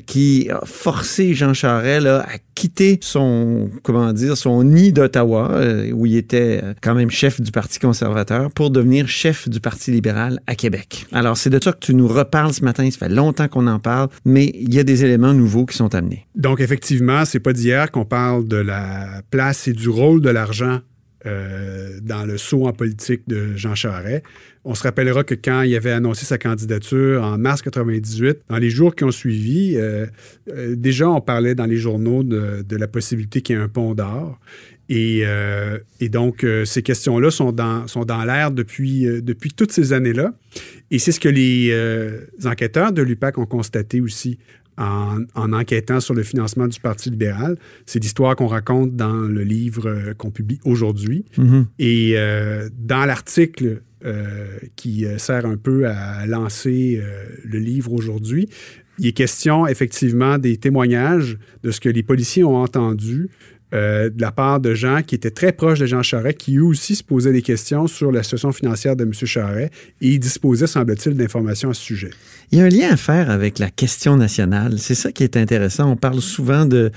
qui 0.05 0.49
a 0.51 0.61
forcé 0.65 1.33
Jean 1.33 1.53
Charest 1.53 2.05
à 2.05 2.25
quitter 2.55 2.99
son, 3.01 3.69
nid 4.63 4.91
d'Ottawa, 4.91 5.51
euh, 5.51 5.91
où 5.91 6.05
il 6.05 6.15
était 6.15 6.61
euh, 6.63 6.73
quand 6.81 6.95
même 6.95 7.09
chef 7.09 7.41
du 7.41 7.51
Parti 7.51 7.79
conservateur, 7.79 8.51
pour 8.51 8.69
devenir 8.69 9.07
chef 9.07 9.49
du 9.49 9.59
Parti 9.59 9.91
libéral 9.91 10.39
à 10.47 10.55
Québec. 10.55 11.05
Alors, 11.11 11.37
c'est 11.37 11.49
de 11.49 11.61
ça 11.61 11.71
que 11.71 11.79
tu 11.79 11.93
nous 11.93 12.07
reparles 12.07 12.53
ce 12.53 12.63
matin. 12.63 12.89
Ça 12.89 12.97
fait 12.97 13.09
longtemps 13.09 13.47
qu'on 13.47 13.67
en 13.67 13.79
parle, 13.79 14.09
mais 14.25 14.51
il 14.55 14.73
y 14.73 14.79
a 14.79 14.83
des 14.83 15.03
éléments 15.03 15.33
nouveaux 15.33 15.65
qui 15.65 15.77
sont 15.77 15.93
amenés. 15.95 16.25
Donc, 16.35 16.61
effectivement, 16.61 17.25
c'est 17.25 17.39
pas 17.39 17.53
d'hier 17.53 17.91
qu'on 17.91 18.05
parle 18.05 18.47
de 18.47 18.57
la 18.57 19.21
place 19.31 19.67
et 19.67 19.73
du 19.73 19.89
rôle 19.89 20.21
de 20.21 20.29
l'argent 20.29 20.79
euh, 21.25 21.99
dans 22.01 22.25
le 22.25 22.37
saut 22.37 22.67
en 22.67 22.73
politique 22.73 23.21
de 23.27 23.55
Jean 23.55 23.75
Charest. 23.75 24.23
On 24.65 24.75
se 24.75 24.83
rappellera 24.83 25.23
que 25.23 25.35
quand 25.35 25.61
il 25.61 25.73
avait 25.73 25.91
annoncé 25.91 26.25
sa 26.25 26.37
candidature 26.37 27.23
en 27.23 27.37
mars 27.37 27.61
98, 27.61 28.39
dans 28.49 28.57
les 28.57 28.69
jours 28.69 28.93
qui 28.93 29.05
ont 29.05 29.11
suivi, 29.11 29.75
euh, 29.77 30.05
euh, 30.49 30.75
déjà 30.75 31.09
on 31.09 31.21
parlait 31.21 31.55
dans 31.55 31.65
les 31.65 31.77
journaux 31.77 32.23
de, 32.23 32.75
la 32.75 32.87
possibilité 32.89 33.41
qu'il 33.41 33.55
y 33.55 33.59
ait 33.59 33.61
un 33.61 33.69
pont 33.69 33.93
d'or. 33.93 34.37
Et, 34.89 35.23
donc, 36.09 36.45
ces 36.65 36.83
questions-là 36.83 37.31
sont 37.31 37.51
dans, 37.51 38.25
l'air 38.25 38.51
depuis, 38.51 39.07
toutes 39.55 39.71
ces 39.71 39.93
années-là. 39.93 40.33
Et 40.91 40.99
c'est 40.99 41.11
ce 41.11 41.19
que 41.19 41.29
les 41.29 41.73
enquêteurs 42.45 42.91
de 42.91 43.01
l'UPAC 43.01 43.37
ont 43.37 43.45
constaté 43.45 44.01
aussi 44.01 44.37
en, 44.77 45.19
en 45.35 45.53
enquêtant 45.53 45.99
sur 45.99 46.13
le 46.13 46.23
financement 46.23 46.67
du 46.67 46.79
Parti 46.79 47.09
libéral. 47.09 47.57
C'est 47.85 47.99
l'histoire 47.99 48.35
qu'on 48.35 48.47
raconte 48.47 48.95
dans 48.95 49.13
le 49.13 49.43
livre 49.43 49.87
euh, 49.87 50.13
qu'on 50.13 50.31
publie 50.31 50.59
aujourd'hui. 50.65 51.25
Et 51.79 52.13
euh, 52.15 52.69
dans 52.77 53.05
l'article 53.05 53.81
euh, 54.05 54.57
qui 54.75 55.05
sert 55.17 55.45
un 55.45 55.57
peu 55.57 55.87
à 55.87 56.25
lancer 56.25 56.99
euh, 57.01 57.23
le 57.45 57.59
livre 57.59 57.93
aujourd'hui, 57.93 58.49
il 58.99 59.07
est 59.07 59.13
question 59.13 59.65
effectivement 59.65 60.37
des 60.37 60.57
témoignages 60.57 61.37
de 61.63 61.71
ce 61.71 61.79
que 61.79 61.89
les 61.89 62.03
policiers 62.03 62.43
ont 62.43 62.57
entendu 62.57 63.29
euh, 63.73 64.09
de 64.09 64.21
la 64.21 64.31
part 64.31 64.59
de 64.59 64.73
gens 64.73 65.01
qui 65.01 65.15
étaient 65.15 65.31
très 65.31 65.51
proches 65.51 65.79
de 65.79 65.85
Jean 65.85 66.03
Charest, 66.03 66.37
qui 66.37 66.57
eux 66.57 66.63
aussi 66.63 66.95
se 66.95 67.03
posaient 67.03 67.31
des 67.31 67.41
questions 67.41 67.87
sur 67.87 68.11
la 68.11 68.21
situation 68.21 68.51
financière 68.51 68.95
de 68.95 69.03
M. 69.03 69.13
Charest 69.13 69.73
et 70.01 70.09
ils 70.09 70.19
disposaient, 70.19 70.67
semble-t-il, 70.67 71.15
d'informations 71.15 71.69
à 71.69 71.73
ce 71.73 71.81
sujet. 71.81 72.11
Il 72.51 72.59
y 72.59 72.61
a 72.61 72.65
un 72.65 72.69
lien 72.69 72.89
à 72.91 72.97
faire 72.97 73.31
avec 73.31 73.59
la 73.59 73.69
question 73.69 74.15
nationale. 74.15 74.77
C'est 74.77 74.95
ça 74.95 75.11
qui 75.11 75.23
est 75.23 75.37
intéressant. 75.37 75.89
On 75.89 75.95
parle 75.95 76.21
souvent 76.21 76.65
du 76.65 76.91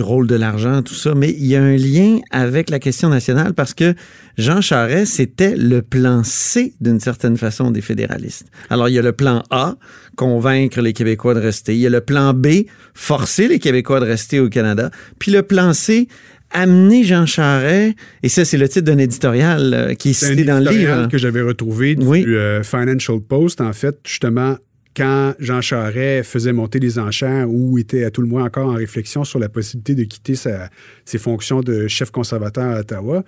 rôle 0.00 0.26
de 0.26 0.34
l'argent, 0.36 0.82
tout 0.82 0.94
ça, 0.94 1.14
mais 1.14 1.30
il 1.30 1.46
y 1.46 1.56
a 1.56 1.62
un 1.62 1.76
lien 1.76 2.20
avec 2.30 2.70
la 2.70 2.78
question 2.78 3.08
nationale 3.08 3.54
parce 3.54 3.74
que 3.74 3.94
Jean 4.36 4.60
Charest, 4.60 5.14
c'était 5.14 5.56
le 5.56 5.82
plan 5.82 6.22
C 6.22 6.74
d'une 6.80 7.00
certaine 7.00 7.36
façon 7.36 7.72
des 7.72 7.80
fédéralistes. 7.80 8.46
Alors, 8.70 8.88
il 8.88 8.94
y 8.94 8.98
a 8.98 9.02
le 9.02 9.12
plan 9.12 9.42
A, 9.50 9.76
convaincre 10.18 10.80
les 10.82 10.92
Québécois 10.92 11.32
de 11.34 11.40
rester. 11.40 11.72
Il 11.74 11.78
y 11.80 11.86
a 11.86 11.90
le 11.90 12.00
plan 12.00 12.34
B, 12.34 12.48
forcer 12.92 13.46
les 13.48 13.58
Québécois 13.60 14.00
de 14.00 14.04
rester 14.06 14.40
au 14.40 14.48
Canada. 14.48 14.90
Puis 15.20 15.30
le 15.30 15.42
plan 15.42 15.72
C, 15.72 16.08
amener 16.50 17.04
Jean 17.04 17.24
Charest, 17.24 17.94
et 18.22 18.28
ça, 18.28 18.44
c'est 18.44 18.58
le 18.58 18.68
titre 18.68 18.86
d'un 18.86 18.98
éditorial 18.98 19.74
euh, 19.74 19.94
qui 19.94 20.10
est 20.10 20.12
C'est 20.14 20.26
un 20.26 20.30
cité 20.30 20.44
dans 20.44 20.58
le 20.64 20.70
livre. 20.70 21.08
que 21.08 21.18
j'avais 21.18 21.42
retrouvé 21.42 21.94
du 21.94 22.04
Oui. 22.04 22.24
euh, 22.26 22.62
Financial 22.64 23.20
Post, 23.20 23.60
en 23.60 23.72
fait, 23.72 23.96
justement, 24.04 24.56
quand 24.96 25.34
Jean 25.38 25.60
Charest 25.60 26.30
faisait 26.30 26.52
monter 26.52 26.78
les 26.78 26.98
enchères 26.98 27.48
ou 27.48 27.78
était 27.78 28.04
à 28.04 28.10
tout 28.10 28.22
le 28.22 28.28
moins 28.28 28.44
encore 28.44 28.68
en 28.68 28.74
réflexion 28.74 29.24
sur 29.24 29.38
la 29.38 29.48
possibilité 29.48 29.94
de 29.94 30.04
quitter 30.04 30.34
ses 30.34 31.18
fonctions 31.18 31.60
de 31.60 31.88
chef 31.88 32.10
conservateur 32.10 32.76
à 32.76 32.80
Ottawa. 32.80 33.24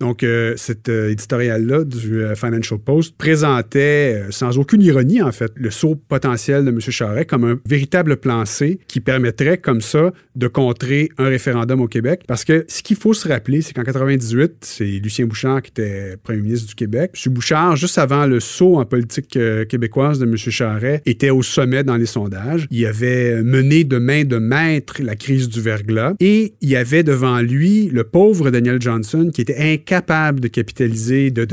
Donc, 0.00 0.22
euh, 0.22 0.54
cet 0.56 0.88
euh, 0.88 1.10
éditorial-là 1.10 1.84
du 1.84 2.22
euh, 2.22 2.34
Financial 2.34 2.78
Post 2.78 3.16
présentait, 3.16 4.22
euh, 4.22 4.30
sans 4.30 4.58
aucune 4.58 4.82
ironie, 4.82 5.22
en 5.22 5.32
fait, 5.32 5.50
le 5.56 5.70
saut 5.70 5.96
potentiel 5.96 6.64
de 6.64 6.70
M. 6.70 6.80
Charest 6.80 7.28
comme 7.28 7.44
un 7.44 7.58
véritable 7.66 8.18
plan 8.18 8.44
C 8.44 8.78
qui 8.86 9.00
permettrait, 9.00 9.58
comme 9.58 9.80
ça, 9.80 10.12
de 10.36 10.46
contrer 10.46 11.08
un 11.18 11.26
référendum 11.26 11.80
au 11.80 11.88
Québec. 11.88 12.22
Parce 12.28 12.44
que 12.44 12.64
ce 12.68 12.82
qu'il 12.82 12.96
faut 12.96 13.14
se 13.14 13.26
rappeler, 13.26 13.62
c'est 13.62 13.72
qu'en 13.72 13.82
98, 13.82 14.58
c'est 14.60 14.84
Lucien 14.84 15.26
Bouchard 15.26 15.62
qui 15.62 15.70
était 15.70 16.16
premier 16.22 16.42
ministre 16.42 16.68
du 16.68 16.74
Québec. 16.74 17.12
M. 17.26 17.32
Bouchard, 17.32 17.76
juste 17.76 17.98
avant 17.98 18.26
le 18.26 18.38
saut 18.40 18.76
en 18.76 18.84
politique 18.84 19.38
québécoise 19.68 20.18
de 20.18 20.26
M. 20.26 20.36
Charest, 20.36 21.02
était 21.10 21.30
au 21.30 21.42
sommet 21.42 21.84
dans 21.84 21.96
les 21.96 22.06
sondages. 22.06 22.66
Il 22.70 22.84
avait 22.86 23.42
mené 23.42 23.84
de 23.84 23.98
main 23.98 24.24
de 24.24 24.36
maître 24.36 25.02
la 25.02 25.16
crise 25.16 25.48
du 25.48 25.60
verglas 25.60 26.14
et 26.20 26.54
il 26.60 26.68
y 26.68 26.76
avait 26.76 27.02
devant 27.02 27.40
lui 27.40 27.88
le 27.88 28.04
pauvre 28.04 28.50
Daniel 28.50 28.80
Johnson 28.80 29.30
qui 29.32 29.40
était 29.40 29.56
incapable 29.56 30.40
de 30.40 30.48
capitaliser, 30.48 31.30
de, 31.30 31.46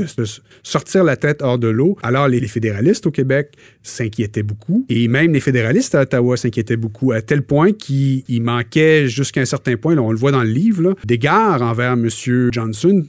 sortir 0.62 1.04
la 1.04 1.16
tête 1.16 1.42
hors 1.42 1.58
de 1.58 1.68
l'eau. 1.68 1.96
Alors 2.02 2.28
les, 2.28 2.46
fédéralistes 2.46 3.06
au 3.06 3.10
Québec 3.10 3.54
s'inquiétaient 3.82 4.42
beaucoup 4.42 4.86
et 4.88 5.08
même 5.08 5.32
les 5.32 5.40
fédéralistes 5.40 5.94
à 5.94 6.02
Ottawa 6.02 6.36
s'inquiétaient 6.36 6.76
beaucoup 6.76 7.12
à 7.12 7.22
tel 7.22 7.42
point 7.42 7.72
qu'il 7.72 8.22
il 8.28 8.42
manquait 8.42 9.08
jusqu'à 9.08 9.40
un 9.40 9.46
certain 9.46 9.76
point, 9.76 9.96
on 9.96 10.12
le 10.12 10.18
voit 10.18 10.32
dans 10.32 10.42
le 10.42 10.50
livre, 10.50 10.82
là, 10.82 10.94
d'égards 11.04 11.62
envers 11.62 11.92
M. 11.92 12.08
Johnson, 12.52 13.04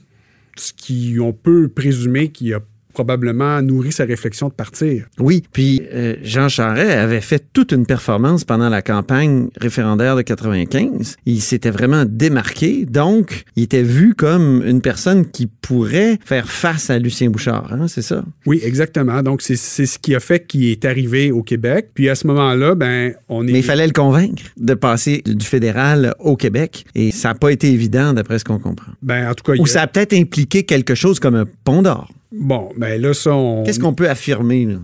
ce 0.56 0.72
qui 0.72 1.18
on 1.20 1.32
peut 1.32 1.68
présumer 1.68 2.30
qu'il 2.30 2.52
a 2.54 2.60
probablement 2.98 3.62
nourri 3.62 3.92
sa 3.92 4.04
réflexion 4.04 4.48
de 4.48 4.52
partir. 4.54 5.04
Oui, 5.20 5.44
puis 5.52 5.82
euh, 5.94 6.16
Jean 6.24 6.48
Charest 6.48 6.90
avait 6.90 7.20
fait 7.20 7.44
toute 7.52 7.70
une 7.70 7.86
performance 7.86 8.42
pendant 8.42 8.68
la 8.68 8.82
campagne 8.82 9.50
référendaire 9.56 10.16
de 10.16 10.22
95. 10.22 11.14
Il 11.24 11.40
s'était 11.40 11.70
vraiment 11.70 12.04
démarqué, 12.04 12.86
donc 12.86 13.44
il 13.54 13.62
était 13.62 13.84
vu 13.84 14.14
comme 14.16 14.64
une 14.66 14.80
personne 14.80 15.30
qui 15.30 15.46
pourrait 15.46 16.18
faire 16.24 16.48
face 16.50 16.90
à 16.90 16.98
Lucien 16.98 17.30
Bouchard, 17.30 17.72
hein, 17.72 17.86
c'est 17.86 18.02
ça? 18.02 18.24
Oui, 18.46 18.60
exactement. 18.64 19.22
Donc, 19.22 19.42
c'est 19.42 19.54
ce 19.56 19.98
qui 20.00 20.16
a 20.16 20.20
fait 20.20 20.44
qu'il 20.44 20.64
est 20.64 20.84
arrivé 20.84 21.30
au 21.30 21.42
Québec. 21.44 21.90
Puis 21.94 22.08
à 22.08 22.16
ce 22.16 22.26
moment-là, 22.26 22.74
ben, 22.74 23.12
on 23.28 23.46
est. 23.46 23.52
Mais 23.52 23.60
il 23.60 23.64
fallait 23.64 23.86
le 23.86 23.92
convaincre 23.92 24.42
de 24.56 24.74
passer 24.74 25.22
du 25.24 25.46
fédéral 25.46 26.14
au 26.18 26.34
Québec, 26.36 26.84
et 26.96 27.12
ça 27.12 27.28
n'a 27.28 27.34
pas 27.36 27.52
été 27.52 27.70
évident 27.70 28.12
d'après 28.12 28.40
ce 28.40 28.44
qu'on 28.44 28.58
comprend. 28.58 28.92
Ben, 29.02 29.30
en 29.30 29.34
tout 29.34 29.44
cas, 29.44 29.56
Ou 29.56 29.64
a- 29.64 29.68
ça 29.68 29.82
a 29.82 29.86
peut-être 29.86 30.14
impliqué 30.14 30.64
quelque 30.64 30.96
chose 30.96 31.20
comme 31.20 31.36
un 31.36 31.46
pont 31.64 31.82
d'or. 31.82 32.10
Bon, 32.30 32.70
ben 32.76 33.00
là, 33.00 33.14
ça, 33.14 33.34
on. 33.34 33.64
Qu'est-ce 33.64 33.80
qu'on 33.80 33.94
peut 33.94 34.08
affirmer? 34.08 34.66
là? 34.66 34.76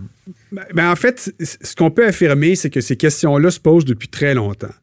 Ben, 0.51 0.63
ben, 0.73 0.91
en 0.91 0.95
fait, 0.95 1.33
ce 1.39 1.75
qu'on 1.75 1.91
peut 1.91 2.07
affirmer, 2.07 2.55
c'est 2.55 2.69
que 2.69 2.81
ces 2.81 2.95
questions-là 2.95 3.51
se 3.51 3.59
posent 3.59 3.85
depuis 3.85 4.07
très 4.07 4.33
longtemps. 4.33 4.73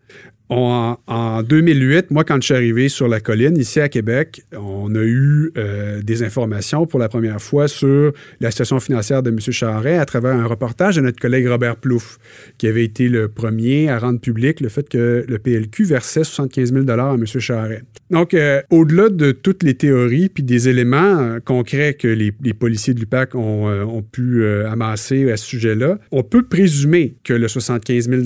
En, 0.48 0.98
en 1.06 1.42
2008, 1.42 2.10
moi, 2.10 2.24
quand 2.24 2.36
je 2.36 2.46
suis 2.46 2.54
arrivé 2.54 2.88
sur 2.90 3.08
la 3.08 3.20
colline, 3.20 3.56
ici 3.56 3.80
à 3.80 3.88
Québec, 3.88 4.42
on 4.52 4.94
a 4.94 5.02
eu 5.02 5.50
euh, 5.56 6.02
des 6.02 6.22
informations 6.22 6.86
pour 6.86 7.00
la 7.00 7.08
première 7.08 7.40
fois 7.40 7.68
sur 7.68 8.12
la 8.40 8.50
situation 8.50 8.78
financière 8.78 9.22
de 9.22 9.30
M. 9.30 9.38
Charret 9.40 9.96
à 9.96 10.04
travers 10.04 10.34
un 10.34 10.46
reportage 10.46 10.96
de 10.96 11.00
notre 11.00 11.20
collègue 11.20 11.46
Robert 11.46 11.76
Plouffe, 11.76 12.18
qui 12.58 12.66
avait 12.66 12.84
été 12.84 13.08
le 13.08 13.28
premier 13.28 13.88
à 13.88 13.98
rendre 13.98 14.20
public 14.20 14.60
le 14.60 14.68
fait 14.68 14.88
que 14.88 15.24
le 15.26 15.38
PLQ 15.38 15.84
versait 15.84 16.24
75 16.24 16.72
000 16.72 16.90
à 16.90 17.14
M. 17.14 17.24
Charret. 17.26 17.82
Donc, 18.10 18.34
euh, 18.34 18.60
au-delà 18.68 19.08
de 19.08 19.32
toutes 19.32 19.62
les 19.62 19.74
théories 19.74 20.28
puis 20.28 20.42
des 20.42 20.68
éléments 20.68 21.18
euh, 21.18 21.40
concrets 21.40 21.94
que 21.94 22.08
les, 22.08 22.32
policiers 22.52 22.92
de 22.92 23.00
l'UPAC 23.00 23.34
ont, 23.34 24.02
pu 24.12 24.44
amasser 24.46 25.30
à 25.30 25.36
ce 25.36 25.46
sujet-là, 25.46 25.98
on 26.10 26.22
peut 26.22 26.42
présumer 26.42 27.14
que 27.24 27.32
le 27.32 27.48
75 27.48 28.10
000 28.10 28.22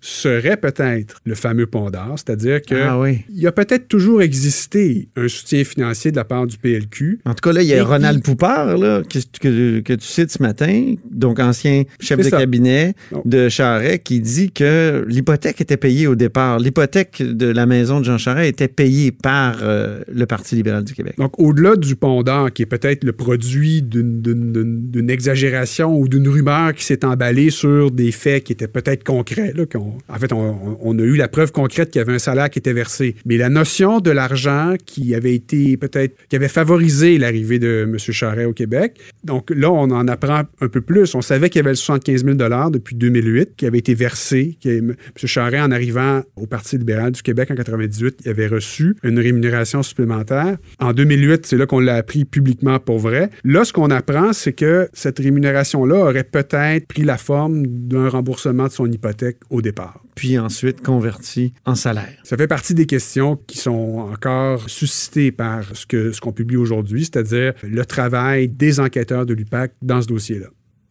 serait 0.00 0.56
peut-être 0.56 1.20
le 1.24 1.34
fameux 1.34 1.55
fameux 1.56 1.66
pont 1.66 1.90
d'or, 1.90 2.14
c'est-à-dire 2.16 2.60
que 2.60 2.74
Ah 2.74 2.98
oui. 3.00 3.20
y 3.30 3.46
a 3.46 3.52
peut-être 3.52 3.88
toujours 3.88 4.20
existé 4.22 5.08
un 5.16 5.26
soutien 5.28 5.64
financier 5.64 6.10
de 6.10 6.16
la 6.16 6.24
part 6.24 6.46
du 6.46 6.58
PLQ. 6.58 7.20
En 7.24 7.30
tout 7.34 7.40
cas, 7.42 7.52
là, 7.52 7.62
il 7.62 7.68
y 7.68 7.74
a 7.74 7.82
Ronald 7.84 8.22
Poupard, 8.22 8.76
là, 8.76 9.02
que, 9.02 9.18
que- 9.40 9.80
que 9.80 9.92
tu 9.94 10.06
cites 10.06 10.30
ce 10.30 10.42
matin, 10.42 10.94
donc 11.10 11.40
ancien 11.40 11.84
chef 12.00 12.18
de 12.18 12.24
ça. 12.24 12.38
cabinet 12.38 12.94
Donc- 13.10 13.26
de 13.26 13.48
Charret, 13.48 13.98
qui 14.00 14.20
dit 14.20 14.50
que 14.50 15.04
l'hypothèque 15.08 15.60
était 15.60 15.76
payée 15.78 16.06
au 16.06 16.14
départ. 16.14 16.58
L'hypothèque 16.58 17.22
de 17.22 17.46
la 17.46 17.64
maison 17.66 18.00
de 18.00 18.04
Jean 18.04 18.18
Charret 18.18 18.48
était 18.48 18.68
payée 18.68 19.12
par 19.12 19.58
euh, 19.62 20.00
le 20.12 20.26
Parti 20.26 20.56
libéral 20.56 20.84
du 20.84 20.92
Québec. 20.94 21.14
Donc, 21.18 21.38
au-delà 21.40 21.76
du 21.76 21.96
pont 21.96 22.22
d'or, 22.22 22.52
qui 22.52 22.62
est 22.62 22.66
peut-être 22.66 23.02
le 23.04 23.12
produit 23.12 23.80
d'une- 23.82 25.10
exagération 25.10 25.96
ou 25.98 26.08
d'une 26.08 26.28
rumeur 26.28 26.74
qui 26.74 26.84
s'est 26.84 27.04
emballée 27.04 27.50
sur 27.50 27.90
des 27.90 28.10
faits 28.12 28.44
qui 28.44 28.52
étaient 28.52 28.66
peut-être 28.68 29.04
concrets, 29.04 29.52
là, 29.54 29.64
en 30.08 30.18
fait, 30.18 30.32
on, 30.32 30.38
on- 30.50 30.78
on 30.80 30.98
a 30.98 31.02
eu 31.02 31.16
la 31.16 31.28
preuve 31.36 31.52
concrète 31.52 31.90
qu'il 31.90 31.98
y 31.98 32.02
avait 32.02 32.14
un 32.14 32.18
salaire 32.18 32.48
qui 32.48 32.58
était 32.58 32.72
versé. 32.72 33.14
Mais 33.26 33.36
la 33.36 33.50
notion 33.50 34.00
de 34.00 34.10
l'argent 34.10 34.74
qui 34.86 35.14
avait 35.14 35.34
été 35.34 35.76
peut-être, 35.76 36.16
qui 36.30 36.36
avait 36.36 36.48
favorisé 36.48 37.18
l'arrivée 37.18 37.58
de 37.58 37.86
M. 37.86 37.98
Charret 37.98 38.46
au 38.46 38.54
Québec, 38.54 38.98
donc 39.22 39.50
là, 39.54 39.70
on 39.70 39.90
en 39.90 40.08
apprend 40.08 40.44
un 40.62 40.68
peu 40.68 40.80
plus. 40.80 41.14
On 41.14 41.20
savait 41.20 41.50
qu'il 41.50 41.58
y 41.58 41.60
avait 41.60 41.72
le 41.72 41.76
75 41.76 42.24
000 42.24 42.36
depuis 42.70 42.96
2008 42.96 43.54
qui 43.54 43.66
avait 43.66 43.76
été 43.76 43.92
versé, 43.92 44.56
que 44.64 44.78
M. 44.78 44.96
Charret, 45.14 45.60
en 45.60 45.72
arrivant 45.72 46.22
au 46.36 46.46
Parti 46.46 46.78
libéral 46.78 47.12
du 47.12 47.20
Québec 47.20 47.50
en 47.50 47.54
98, 47.54 48.20
il 48.24 48.30
avait 48.30 48.46
reçu 48.46 48.96
une 49.02 49.18
rémunération 49.18 49.82
supplémentaire. 49.82 50.56
En 50.80 50.94
2008, 50.94 51.44
c'est 51.44 51.58
là 51.58 51.66
qu'on 51.66 51.80
l'a 51.80 51.96
appris 51.96 52.24
publiquement 52.24 52.78
pour 52.78 52.98
vrai. 52.98 53.28
Là, 53.44 53.66
ce 53.66 53.74
qu'on 53.74 53.90
apprend, 53.90 54.32
c'est 54.32 54.54
que 54.54 54.88
cette 54.94 55.18
rémunération-là 55.18 55.96
aurait 55.96 56.24
peut-être 56.24 56.86
pris 56.86 57.02
la 57.02 57.18
forme 57.18 57.66
d'un 57.66 58.08
remboursement 58.08 58.68
de 58.68 58.72
son 58.72 58.90
hypothèque 58.90 59.36
au 59.50 59.60
départ. 59.60 60.05
Puis 60.16 60.38
ensuite 60.38 60.82
converti 60.82 61.52
en 61.64 61.76
salaire. 61.76 62.18
Ça 62.24 62.36
fait 62.36 62.48
partie 62.48 62.74
des 62.74 62.86
questions 62.86 63.36
qui 63.46 63.58
sont 63.58 64.08
encore 64.12 64.68
suscitées 64.68 65.30
par 65.30 65.62
ce 65.76 65.86
que 65.86 66.10
ce 66.10 66.20
qu'on 66.20 66.32
publie 66.32 66.56
aujourd'hui, 66.56 67.04
c'est-à-dire 67.04 67.52
le 67.62 67.84
travail 67.84 68.48
des 68.48 68.80
enquêteurs 68.80 69.26
de 69.26 69.34
l'UPAC 69.34 69.72
dans 69.82 70.02
ce 70.02 70.08
dossier-là. 70.08 70.48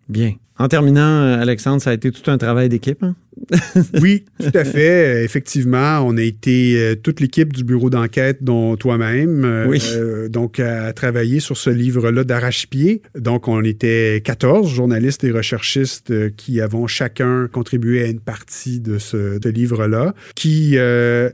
Bien. 0.08 0.36
En 0.58 0.68
terminant, 0.68 1.02
euh, 1.02 1.42
Alexandre, 1.42 1.82
ça 1.82 1.90
a 1.90 1.94
été 1.94 2.12
tout 2.12 2.30
un 2.32 2.38
travail 2.38 2.70
d'équipe. 2.70 3.04
hein? 3.04 3.16
Oui, 4.02 4.24
tout 4.40 4.58
à 4.58 4.64
fait. 4.64 5.24
Effectivement, 5.26 6.00
on 6.06 6.16
a 6.18 6.22
été 6.22 6.78
euh, 6.78 6.96
toute 6.96 7.20
l'équipe 7.20 7.52
du 7.52 7.64
bureau 7.66 7.90
d'enquête, 7.90 8.44
dont 8.44 8.78
toi-même, 8.78 9.44
euh, 9.44 9.66
Oui. 9.68 9.82
euh, 9.96 10.30
donc 10.30 10.60
à 10.60 10.94
travailler 10.94 11.40
sur 11.42 11.58
ce 11.58 11.70
livre-là 11.70 12.24
d'arrache-pied. 12.24 13.02
Donc, 13.18 13.50
on 13.50 13.62
était 13.64 14.22
14 14.24 14.74
journalistes 14.74 15.24
et 15.26 15.32
recherchistes 15.32 16.14
qui 16.38 16.62
avons 16.62 16.88
chacun 16.88 17.48
contribué 17.52 18.04
à 18.04 18.08
une 18.08 18.22
partie 18.22 18.80
de 18.80 18.98
ce, 18.98 19.38
livre-là, 19.48 20.14
qui, 20.36 20.78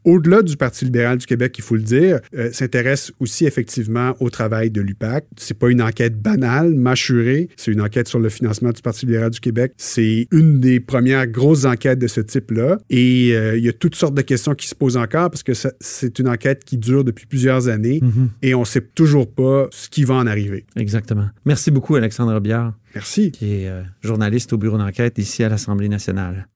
au-delà 0.03 0.41
du 0.41 0.57
Parti 0.57 0.85
libéral 0.85 1.17
du 1.17 1.25
Québec, 1.25 1.55
il 1.57 1.63
faut 1.63 1.75
le 1.75 1.81
dire, 1.81 2.19
s'intéresse 2.51 3.11
aussi 3.19 3.45
effectivement 3.45 4.15
au 4.19 4.29
travail 4.29 4.69
de 4.71 4.81
l'UPAC. 4.81 5.25
C'est 5.37 5.57
pas 5.57 5.69
une 5.69 5.81
enquête 5.81 6.19
banale, 6.19 6.73
mâchurée. 6.73 7.49
C'est 7.57 7.71
une 7.71 7.81
enquête 7.81 8.07
sur 8.07 8.19
le 8.19 8.29
financement 8.29 8.71
du 8.71 8.81
Parti 8.81 9.05
libéral 9.05 9.10
du 9.29 9.39
Québec. 9.39 9.73
C'est 9.77 10.27
une 10.31 10.59
des 10.59 10.79
premières 10.79 11.27
grosses 11.27 11.65
enquêtes 11.65 11.99
de 11.99 12.07
ce 12.07 12.21
type-là. 12.21 12.77
Et 12.89 13.31
euh, 13.33 13.57
il 13.57 13.63
y 13.63 13.69
a 13.69 13.73
toutes 13.73 13.95
sortes 13.95 14.13
de 14.13 14.21
questions 14.21 14.53
qui 14.55 14.67
se 14.67 14.75
posent 14.75 14.97
encore 14.97 15.29
parce 15.29 15.43
que 15.43 15.53
c'est 15.79 16.19
une 16.19 16.27
enquête 16.27 16.63
qui 16.63 16.77
dure 16.77 17.03
depuis 17.03 17.25
plusieurs 17.25 17.67
années 17.67 18.01
et 18.41 18.55
on 18.55 18.65
sait 18.65 18.81
toujours 18.81 19.31
pas 19.31 19.67
ce 19.71 19.89
qui 19.89 20.03
va 20.03 20.15
en 20.15 20.27
arriver. 20.27 20.65
Exactement. 20.75 21.27
Merci 21.45 21.71
beaucoup, 21.71 21.95
Alexandre 21.95 22.39
Biard, 22.39 22.73
Merci. 22.95 23.31
qui 23.31 23.53
est 23.53 23.67
euh, 23.67 23.81
journaliste 24.01 24.53
au 24.53 24.57
bureau 24.57 24.77
d'enquête 24.77 25.17
ici 25.17 25.43
à 25.43 25.49
l'Assemblée 25.49 25.89
nationale. 25.89 26.47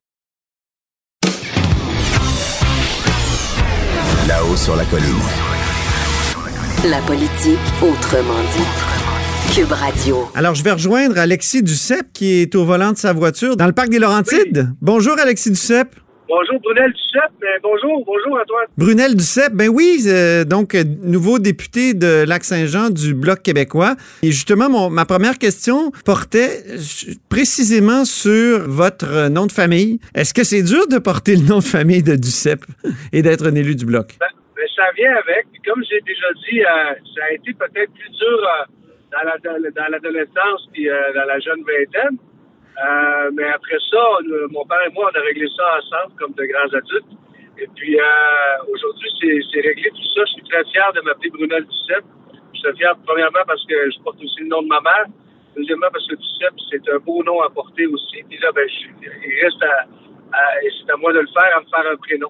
Là-haut 4.28 4.56
sur 4.56 4.76
la 4.76 4.84
colline. 4.86 5.06
La 6.88 7.00
politique 7.02 7.58
autrement 7.82 8.40
dit. 8.56 8.95
Cube 9.54 9.72
Radio. 9.72 10.28
Alors, 10.34 10.54
je 10.54 10.62
vais 10.62 10.72
rejoindre 10.72 11.18
Alexis 11.18 11.62
Duceppe, 11.62 12.12
qui 12.12 12.40
est 12.42 12.54
au 12.54 12.64
volant 12.64 12.92
de 12.92 12.96
sa 12.96 13.12
voiture 13.12 13.56
dans 13.56 13.66
le 13.66 13.72
parc 13.72 13.88
des 13.88 13.98
Laurentides. 13.98 14.68
Bonjour, 14.82 15.18
Alexis 15.18 15.50
Duceppe. 15.50 15.94
Bonjour 16.28 16.60
Brunel 16.60 16.92
Duceppe, 16.92 17.32
mais 17.40 17.46
bonjour, 17.62 18.04
bonjour 18.04 18.32
Antoine. 18.42 18.66
Brunel 18.76 19.14
Duceppe, 19.14 19.52
ben 19.54 19.68
oui, 19.68 20.02
euh, 20.08 20.44
donc 20.44 20.74
euh, 20.74 20.82
nouveau 21.02 21.38
député 21.38 21.94
de 21.94 22.24
Lac-Saint-Jean 22.26 22.90
du 22.90 23.14
Bloc 23.14 23.42
québécois. 23.42 23.94
Et 24.22 24.32
justement, 24.32 24.68
mon- 24.68 24.90
ma 24.90 25.04
première 25.04 25.38
question 25.38 25.92
portait 26.04 26.64
précisément 27.28 28.04
sur 28.04 28.68
votre 28.68 29.28
nom 29.28 29.46
de 29.46 29.52
famille. 29.52 30.00
Est-ce 30.14 30.34
que 30.34 30.42
c'est 30.44 30.62
dur 30.62 30.88
de 30.88 30.98
porter 30.98 31.36
le 31.36 31.42
nom 31.46 31.58
de 31.58 31.64
famille 31.64 32.02
de 32.02 32.16
Duceppe 32.16 32.64
et 33.12 33.22
d'être 33.22 33.46
un 33.46 33.54
élu 33.54 33.76
du 33.76 33.86
Bloc? 33.86 34.16
Ben, 34.18 34.26
ben, 34.56 34.66
ça 34.74 34.82
vient 34.96 35.12
avec. 35.12 35.46
Puis 35.52 35.62
Comme 35.64 35.82
j'ai 35.88 36.00
déjà 36.00 36.26
dit, 36.50 36.60
euh, 36.60 36.94
ça 37.14 37.22
a 37.30 37.34
été 37.34 37.52
peut-être 37.54 37.92
plus 37.92 38.10
dur 38.10 38.38
euh, 38.42 38.64
dans 39.16 39.28
la- 39.30 39.38
dans 39.38 39.62
la- 39.62 39.70
dans 39.70 39.88
l'adolescence 39.90 40.68
puis 40.72 40.88
euh, 40.88 41.12
dans 41.14 41.24
la 41.24 41.38
jeune 41.40 41.62
vingtaine. 41.64 42.18
Euh, 42.76 43.30
mais 43.32 43.44
après 43.44 43.78
ça, 43.90 43.98
on- 44.20 44.52
mon 44.52 44.64
père 44.66 44.80
et 44.86 44.92
moi, 44.92 45.10
on 45.12 45.18
a 45.18 45.22
réglé 45.22 45.46
ça 45.56 45.64
ensemble 45.78 46.14
comme 46.18 46.32
de 46.34 46.44
grands 46.44 46.72
adultes. 46.76 47.12
Et 47.58 47.66
puis 47.74 47.98
euh, 47.98 48.04
aujourd'hui, 48.72 49.08
c'est 49.52 49.60
réglé 49.60 49.88
tout 49.90 50.08
ça. 50.14 50.22
Je 50.26 50.32
suis 50.32 50.42
très 50.50 50.62
fier 50.70 50.92
de 50.94 51.00
m'appeler 51.00 51.30
Brunel 51.30 51.64
Duceppe. 51.64 52.04
Je 52.54 52.58
suis 52.60 52.76
fier 52.76 52.92
premièrement 53.06 53.44
parce 53.46 53.64
que 53.66 53.74
je 53.90 53.98
porte 54.02 54.16
aussi 54.22 54.40
le 54.40 54.48
nom 54.48 54.62
de 54.62 54.68
ma 54.68 54.80
mère. 54.80 55.06
Deuxièmement 55.56 55.88
parce 55.90 56.06
que 56.06 56.16
Duceppe, 56.16 56.54
c'est 56.70 56.92
un 56.92 56.98
beau 56.98 57.24
nom 57.24 57.40
à 57.40 57.48
porter 57.48 57.86
aussi. 57.86 58.22
Puis 58.28 58.38
là, 58.42 58.52
ben, 58.52 58.68
il 58.68 59.44
reste 59.44 59.62
à, 59.62 59.86
à- 60.36 60.60
c'est 60.62 60.92
à 60.92 60.96
moi 60.98 61.12
de 61.14 61.20
le 61.20 61.28
faire, 61.32 61.56
à 61.56 61.60
me 61.60 61.66
faire 61.66 61.90
un 61.92 61.96
prénom. 61.96 62.28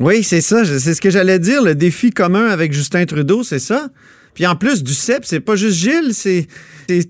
Oui, 0.00 0.22
c'est 0.22 0.42
ça. 0.42 0.62
C'est 0.66 0.92
ce 0.92 1.00
que 1.00 1.08
j'allais 1.08 1.38
dire. 1.38 1.62
Le 1.62 1.74
défi 1.74 2.10
commun 2.10 2.48
avec 2.48 2.72
Justin 2.74 3.06
Trudeau, 3.06 3.42
c'est 3.42 3.58
ça? 3.58 3.86
Puis 4.36 4.46
en 4.46 4.54
plus, 4.54 4.84
Duceppe, 4.84 5.24
c'est 5.24 5.40
pas 5.40 5.56
juste 5.56 5.76
Gilles, 5.82 6.12
c'est 6.12 6.46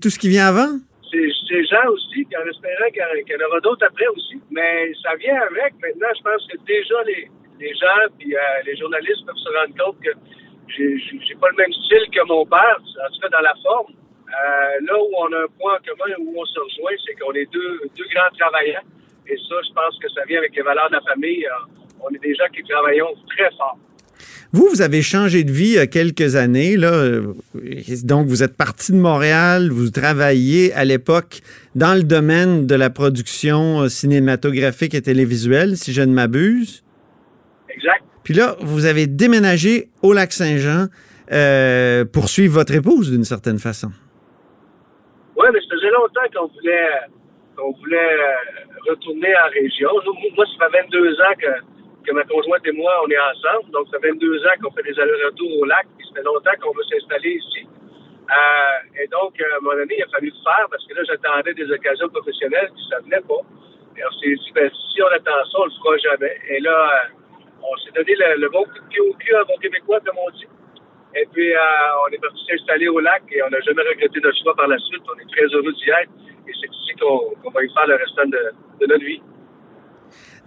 tout 0.01 0.09
ce 0.09 0.17
qui 0.17 0.29
vient 0.29 0.47
avant. 0.47 0.79
c'est 1.11 1.63
gens 1.67 1.87
aussi, 1.91 2.23
puis 2.27 2.35
en 2.35 2.47
espérant 2.49 2.87
qu'il 2.91 3.03
y 3.03 3.35
en- 3.35 3.47
aura 3.47 3.59
d'autres 3.61 3.85
après 3.85 4.07
aussi. 4.15 4.35
Mais 4.51 4.91
ça 5.03 5.15
vient 5.15 5.39
avec. 5.51 5.73
Maintenant, 5.83 6.11
je 6.17 6.23
pense 6.23 6.43
que 6.47 6.57
déjà 6.65 6.95
les, 7.05 7.27
les 7.59 7.73
gens 7.75 8.01
puis 8.17 8.35
euh, 8.35 8.39
les 8.65 8.75
journalistes 8.75 9.23
peuvent 9.25 9.35
se 9.43 9.51
rendre 9.55 9.75
compte 9.77 9.97
que 10.03 10.11
j'ai 10.67 11.35
pas 11.39 11.49
le 11.51 11.55
même 11.57 11.73
style 11.73 12.05
que 12.13 12.23
mon 12.27 12.45
père, 12.45 12.77
en 12.79 13.09
tout 13.13 13.19
cas 13.21 13.29
dans 13.29 13.43
la 13.43 13.53
forme. 13.63 13.93
Euh, 14.27 14.85
là 14.87 14.93
où 14.99 15.07
on 15.23 15.31
a 15.31 15.39
un 15.43 15.51
point 15.59 15.75
en 15.79 15.83
commun, 15.87 16.13
où 16.19 16.35
on 16.39 16.45
se 16.45 16.59
rejoint, 16.59 16.95
c'est 17.05 17.15
qu'on 17.15 17.31
est 17.33 17.47
deux, 17.51 17.79
deux 17.95 18.07
grands 18.13 18.31
travailleurs. 18.37 18.83
Et 19.27 19.35
ça, 19.37 19.55
je 19.67 19.73
pense 19.73 19.97
que 19.99 20.09
ça 20.11 20.23
vient 20.27 20.39
avec 20.39 20.55
les 20.55 20.63
valeurs 20.63 20.89
de 20.89 20.95
la 20.95 21.01
famille. 21.01 21.45
Euh, 21.45 22.03
on 22.03 22.09
est 22.13 22.19
des 22.19 22.35
gens 22.35 22.47
qui 22.53 22.61
travaillons 22.63 23.13
très 23.35 23.49
fort. 23.57 23.77
Vous, 24.53 24.67
vous 24.71 24.81
avez 24.81 25.01
changé 25.01 25.43
de 25.43 25.51
vie 25.51 25.67
il 25.67 25.73
y 25.73 25.79
a 25.79 25.87
quelques 25.87 26.35
années. 26.35 26.77
Là. 26.77 26.91
Euh, 26.93 27.33
Donc, 28.03 28.27
vous 28.27 28.43
êtes 28.43 28.55
parti 28.55 28.91
de 28.91 28.97
Montréal, 28.97 29.69
vous 29.71 29.89
travailliez 29.89 30.73
à 30.73 30.85
l'époque 30.85 31.41
dans 31.75 31.93
le 31.93 32.03
domaine 32.03 32.65
de 32.65 32.75
la 32.75 32.89
production 32.89 33.81
euh, 33.81 33.89
cinématographique 33.89 34.93
et 34.93 35.01
télévisuelle, 35.01 35.77
si 35.77 35.93
je 35.93 36.01
ne 36.01 36.13
m'abuse. 36.13 36.83
Exact. 37.69 38.03
Puis 38.23 38.33
là, 38.33 38.55
vous 38.61 38.85
avez 38.85 39.07
déménagé 39.07 39.89
au 40.01 40.13
Lac-Saint-Jean 40.13 40.87
euh, 41.31 42.05
pour 42.05 42.29
suivre 42.29 42.53
votre 42.53 42.73
épouse 42.73 43.11
d'une 43.11 43.25
certaine 43.25 43.59
façon. 43.59 43.91
Oui, 45.37 45.45
mais 45.53 45.59
ça 45.59 45.67
faisait 45.75 45.91
longtemps 45.91 46.27
qu'on 46.33 46.47
voulait, 46.47 46.89
qu'on 47.55 47.71
voulait 47.73 48.15
retourner 48.89 49.29
en 49.45 49.49
région. 49.53 49.89
Moi, 50.35 50.45
ça 50.59 50.67
fait 50.71 50.81
22 50.83 51.11
ans 51.13 51.35
que, 51.39 51.47
que 52.07 52.13
ma 52.13 52.23
conjointe 52.23 52.65
et 52.65 52.71
moi, 52.71 52.91
on 53.03 53.09
est 53.11 53.19
ensemble. 53.19 53.71
Donc, 53.71 53.87
ça 53.91 53.99
fait 53.99 54.09
22 54.09 54.45
ans 54.47 54.57
qu'on 54.63 54.71
fait 54.71 54.83
des 54.83 54.97
allers-retours 54.97 55.59
au 55.59 55.65
lac. 55.65 55.85
Puis, 55.97 56.07
ça 56.07 56.15
fait 56.15 56.23
longtemps 56.23 56.55
qu'on 56.61 56.71
veut 56.71 56.87
s'installer 56.89 57.35
ici. 57.35 57.67
Euh, 58.27 59.03
et 59.03 59.07
donc, 59.07 59.39
à 59.39 59.55
un 59.55 59.59
moment 59.61 59.87
il 59.87 60.03
a 60.03 60.07
fallu 60.07 60.27
le 60.27 60.43
faire 60.43 60.67
parce 60.69 60.85
que 60.85 60.93
là, 60.95 61.01
j'attendais 61.07 61.53
des 61.53 61.71
occasions 61.71 62.09
professionnelles 62.09 62.69
puis 62.75 62.83
ça 62.89 62.99
venait 62.99 63.23
pas. 63.23 63.39
Et 63.95 64.03
on 64.03 64.11
s'est 64.19 64.35
dit, 64.35 64.51
ben, 64.53 64.69
si 64.69 65.01
on 65.01 65.07
attend 65.07 65.43
ça, 65.47 65.57
on 65.59 65.65
le 65.65 65.71
fera 65.71 65.97
jamais. 65.97 66.35
Et 66.49 66.59
là, 66.59 66.75
euh, 66.75 67.63
on 67.63 67.75
s'est 67.77 67.91
donné 67.95 68.13
le, 68.35 68.49
bon 68.49 68.63
coup 68.63 68.79
de 68.83 68.87
pied 68.89 68.99
au 68.99 69.13
cul, 69.13 69.33
un 69.33 69.43
bon 69.43 69.55
québécois, 69.61 69.99
comme 70.05 70.17
on 70.19 70.29
dit. 70.31 70.47
Et 71.15 71.25
puis, 71.31 71.55
euh, 71.55 71.59
on 72.03 72.11
est 72.11 72.19
parti 72.19 72.43
s'installer 72.45 72.89
au 72.89 72.99
lac 72.99 73.23
et 73.31 73.41
on 73.43 73.49
n'a 73.49 73.61
jamais 73.61 73.83
regretté 73.83 74.19
notre 74.19 74.37
choix 74.43 74.55
par 74.55 74.67
la 74.67 74.77
suite. 74.77 75.03
On 75.07 75.19
est 75.19 75.31
très 75.31 75.47
heureux 75.55 75.71
d'y 75.71 75.89
être 75.89 76.11
et 76.47 76.51
c'est 76.59 76.67
ici 76.67 76.99
qu'on 76.99 77.31
qu'on 77.41 77.51
va 77.51 77.63
y 77.63 77.73
faire 77.73 77.87
le 77.87 77.95
restant 77.95 78.25
de, 78.25 78.43
de 78.81 78.85
notre 78.87 79.05
vie. 79.05 79.21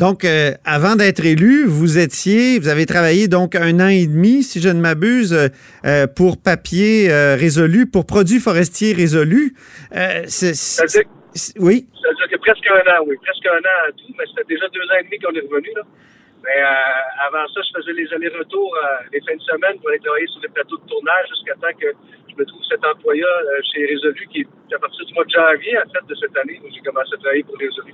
Donc, 0.01 0.25
euh, 0.25 0.53
avant 0.65 0.97
d'être 0.97 1.25
élu, 1.27 1.67
vous 1.67 1.99
étiez, 1.99 2.59
vous 2.59 2.69
avez 2.69 2.87
travaillé 2.87 3.29
donc 3.29 3.55
un 3.55 3.81
an 3.81 3.89
et 3.89 4.07
demi, 4.07 4.43
si 4.43 4.59
je 4.59 4.71
ne 4.71 4.81
m'abuse, 4.81 5.35
euh, 5.35 5.49
euh, 5.85 6.07
pour 6.07 6.41
papier 6.41 7.13
euh, 7.13 7.37
résolu, 7.37 7.85
pour 7.87 8.07
produits 8.07 8.41
forestiers 8.41 8.95
résolus. 8.95 9.53
C'est- 10.27 11.05
oui? 11.61 11.87
c'est-à-dire 11.93 12.29
que 12.33 12.41
presque 12.41 12.67
un 12.67 12.81
an, 12.97 13.05
oui, 13.07 13.15
presque 13.23 13.45
un 13.45 13.61
an 13.61 13.79
à 13.89 13.93
tout, 13.93 14.09
mais 14.19 14.25
c'était 14.27 14.49
déjà 14.49 14.67
deux 14.73 14.81
ans 14.89 14.99
et 15.01 15.05
demi 15.05 15.19
qu'on 15.21 15.37
est 15.37 15.45
revenu. 15.45 15.69
Là. 15.77 15.83
Mais 16.43 16.59
avant 17.29 17.47
ça, 17.53 17.61
je 17.61 17.71
faisais 17.79 17.93
les 17.93 18.09
allers-retours 18.15 18.73
les 19.13 19.21
fins 19.21 19.37
de 19.37 19.43
semaine 19.43 19.77
pour 19.79 19.91
aller 19.91 20.01
travailler 20.01 20.27
sur 20.33 20.41
les 20.41 20.49
plateaux 20.49 20.79
de 20.79 20.89
tournage 20.89 21.29
jusqu'à 21.29 21.55
temps 21.61 21.77
que 21.79 21.93
je 22.27 22.35
me 22.35 22.45
trouve 22.47 22.63
cet 22.65 22.81
emploi 22.83 23.13
chez 23.71 23.85
Résolu 23.85 24.27
qui 24.33 24.41
est 24.41 24.75
à 24.75 24.79
partir 24.79 25.05
du 25.05 25.13
mois 25.13 25.25
de 25.25 25.31
janvier, 25.31 25.77
en 25.77 25.89
fait, 25.93 26.05
de 26.09 26.15
cette 26.17 26.35
année, 26.41 26.59
où 26.65 26.69
j'ai 26.73 26.81
commencé 26.81 27.13
à 27.15 27.19
travailler 27.21 27.45
pour 27.45 27.59
Résolu. 27.61 27.93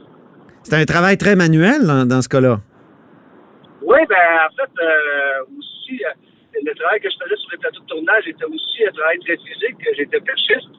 C'est 0.67 0.75
un 0.75 0.85
travail 0.85 1.17
très 1.17 1.37
manuel 1.37 1.87
dans, 1.87 2.03
dans 2.05 2.21
ce 2.21 2.29
cas-là. 2.29 2.59
Oui, 3.83 4.01
ben 4.11 4.27
en 4.43 4.51
fait, 4.51 4.73
euh, 4.83 5.55
aussi, 5.57 6.03
euh, 6.03 6.11
le 6.61 6.75
travail 6.75 6.99
que 6.99 7.07
je 7.09 7.15
faisais 7.23 7.39
sur 7.39 7.51
les 7.53 7.59
plateaux 7.59 7.83
de 7.83 7.87
tournage 7.87 8.27
était 8.27 8.51
aussi 8.51 8.83
un 8.83 8.91
travail 8.91 9.17
très 9.21 9.37
physique. 9.47 9.79
J'étais 9.97 10.19
perchiste. 10.19 10.75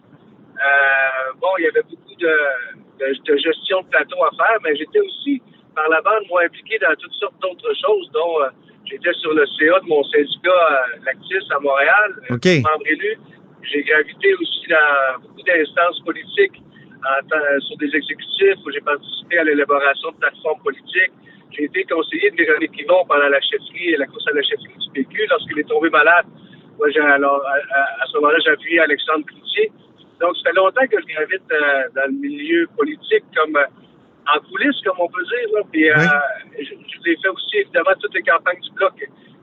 Euh, 0.59 1.31
bon, 1.39 1.47
il 1.59 1.63
y 1.63 1.67
avait 1.71 1.87
beaucoup 1.87 2.15
de, 2.19 2.35
de, 2.99 3.07
de 3.31 3.37
gestion 3.37 3.79
de 3.83 3.87
plateau 3.87 4.19
à 4.27 4.31
faire, 4.35 4.59
mais 4.61 4.75
j'étais 4.75 4.99
aussi, 4.99 5.41
par 5.73 5.87
la 5.87 6.01
bande, 6.01 6.27
moi, 6.27 6.43
impliqué 6.43 6.77
dans 6.79 6.93
toutes 6.99 7.13
sortes 7.13 7.39
d'autres 7.39 7.71
choses, 7.79 8.11
dont 8.11 8.43
euh, 8.43 8.49
j'étais 8.91 9.13
sur 9.23 9.31
le 9.31 9.45
CA 9.55 9.79
de 9.79 9.87
mon 9.87 10.03
syndicat 10.03 10.83
Lactis 11.05 11.47
à 11.55 11.59
Montréal, 11.63 12.09
membre 12.59 12.87
élu. 12.91 13.15
J'ai 13.63 13.83
gravité 13.83 14.35
aussi 14.35 14.67
dans 14.67 15.21
beaucoup 15.23 15.43
d'instances 15.47 16.01
politiques 16.03 16.59
en 17.03 17.27
tant- 17.27 17.59
sur 17.61 17.77
des 17.77 17.93
exécutifs 17.95 18.57
où 18.65 18.71
j'ai 18.71 18.81
participé 18.81 19.37
à 19.39 19.43
l'élaboration 19.43 20.11
de 20.11 20.17
plateformes 20.17 20.61
politiques. 20.61 21.11
J'ai 21.51 21.63
été 21.65 21.83
conseiller 21.85 22.29
de 22.31 22.37
Véronique 22.37 22.77
Yvon 22.79 23.05
pendant 23.07 23.29
la 23.29 23.39
chefferie 23.41 23.89
et 23.93 23.97
la 23.97 24.05
course 24.07 24.27
à 24.27 24.33
la 24.33 24.41
chefferie 24.43 24.77
du 24.77 24.89
PQ 24.93 25.27
lorsqu'il 25.29 25.59
est 25.59 25.67
tombé 25.69 25.89
malade. 25.89 26.25
Moi, 26.77 26.89
j'ai, 26.91 26.99
alors, 26.99 27.41
à, 27.45 27.53
à- 27.79 28.03
à 28.03 28.05
ce 28.07 28.17
moment-là, 28.17 28.37
j'ai 28.43 28.51
appuyé 28.51 28.79
Alexandre 28.79 29.25
Cloutier. 29.25 29.71
Donc, 30.19 30.35
ça 30.37 30.49
fait 30.49 30.55
longtemps 30.55 30.85
que 30.87 30.99
je 30.99 31.05
gravite 31.13 31.41
euh, 31.51 31.83
dans 31.95 32.05
le 32.11 32.17
milieu 32.19 32.67
politique 32.77 33.23
comme 33.35 33.55
euh, 33.55 33.65
en 34.35 34.39
coulisses, 34.49 34.81
comme 34.85 34.97
on 34.99 35.07
peut 35.07 35.23
dire. 35.23 35.55
Là. 35.55 35.61
Puis, 35.71 35.89
euh, 35.89 35.95
je, 36.59 36.63
je 36.65 36.97
l'ai 37.09 37.17
fait 37.21 37.29
aussi, 37.29 37.57
évidemment, 37.57 37.95
toutes 38.01 38.13
les 38.13 38.21
campagnes 38.23 38.59
du 38.59 38.71
bloc. 38.71 38.93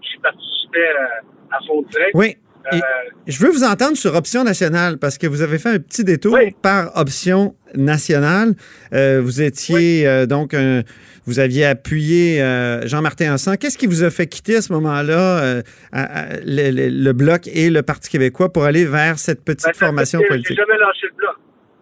J'y 0.02 0.18
participais 0.18 0.88
euh, 0.88 1.52
à 1.52 1.58
fond 1.66 1.82
de 1.82 1.88
train. 1.88 2.10
Oui. 2.14 2.36
Et 2.72 2.76
Euh, 2.76 2.80
je 3.26 3.38
veux 3.44 3.50
vous 3.50 3.62
entendre 3.64 3.96
sur 3.96 4.14
Option 4.14 4.42
nationale 4.44 4.98
parce 4.98 5.18
que 5.18 5.26
vous 5.26 5.42
avez 5.42 5.58
fait 5.58 5.68
un 5.70 5.78
petit 5.78 6.02
détour 6.04 6.34
Oui. 6.34 6.54
par 6.62 6.96
Option 6.96 7.54
nationale. 7.74 8.54
Euh, 8.92 9.20
vous 9.22 9.42
étiez 9.42 10.06
euh, 10.06 10.26
donc 10.26 10.54
un- 10.54 10.82
vous 11.26 11.38
aviez 11.40 11.64
appuyé 11.66 12.42
euh, 12.42 12.86
Jean-Martin 12.86 13.34
Hansan. 13.34 13.56
Qu'est-ce 13.56 13.78
qui 13.78 13.86
vous 13.86 14.02
a 14.02 14.10
fait 14.10 14.26
quitter 14.26 14.56
à 14.56 14.62
ce 14.62 14.72
moment-là 14.72 15.42
euh, 15.42 15.62
à- 15.92 16.20
à- 16.20 16.26
le, 16.44 16.70
le- 16.70 16.88
le 16.88 17.12
Bloc 17.12 17.46
et 17.48 17.70
le 17.70 17.82
Parti 17.82 18.08
québécois 18.10 18.52
pour 18.52 18.64
aller 18.64 18.84
vers 18.86 19.18
cette 19.18 19.44
petite 19.44 19.66
ben, 19.66 19.74
formation 19.74 20.20
politique? 20.26 20.48
J'ai 20.56 20.62
jamais 20.64 20.78
lâché 20.78 21.06
le 21.10 21.16
bloc. 21.16 21.36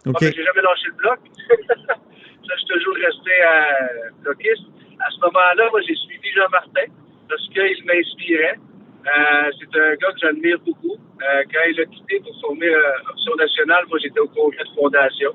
OK. 0.07 0.16
Ah, 0.16 0.18
ben, 0.21 0.33
j'ai 0.37 0.45
jamais 0.45 0.62
lâché 0.62 0.87
le 0.87 0.97
bloc. 0.97 1.18
je 1.49 2.57
suis 2.59 2.66
toujours 2.66 2.95
resté 2.95 3.31
euh, 3.42 4.11
bloquiste. 4.23 4.66
À 5.01 5.11
ce 5.11 5.21
moment-là, 5.21 5.68
moi, 5.71 5.81
j'ai 5.87 5.95
suivi 5.95 6.29
Jean-Martin 6.35 6.87
parce 7.29 7.42
qu'il 7.49 7.85
m'inspirait. 7.87 8.59
Euh, 9.02 9.50
c'est 9.58 9.80
un 9.80 9.94
gars 9.96 10.12
que 10.12 10.18
j'admire 10.20 10.58
beaucoup. 10.60 10.94
Euh, 10.94 11.42
quand 11.52 11.64
il 11.68 11.80
a 11.80 11.84
quitté 11.86 12.20
pour 12.20 12.40
former 12.40 12.68
euh, 12.68 13.10
Option 13.10 13.34
nationale, 13.34 13.84
moi, 13.88 13.98
j'étais 14.00 14.20
au 14.20 14.28
congrès 14.28 14.62
de 14.62 14.74
fondation. 14.80 15.32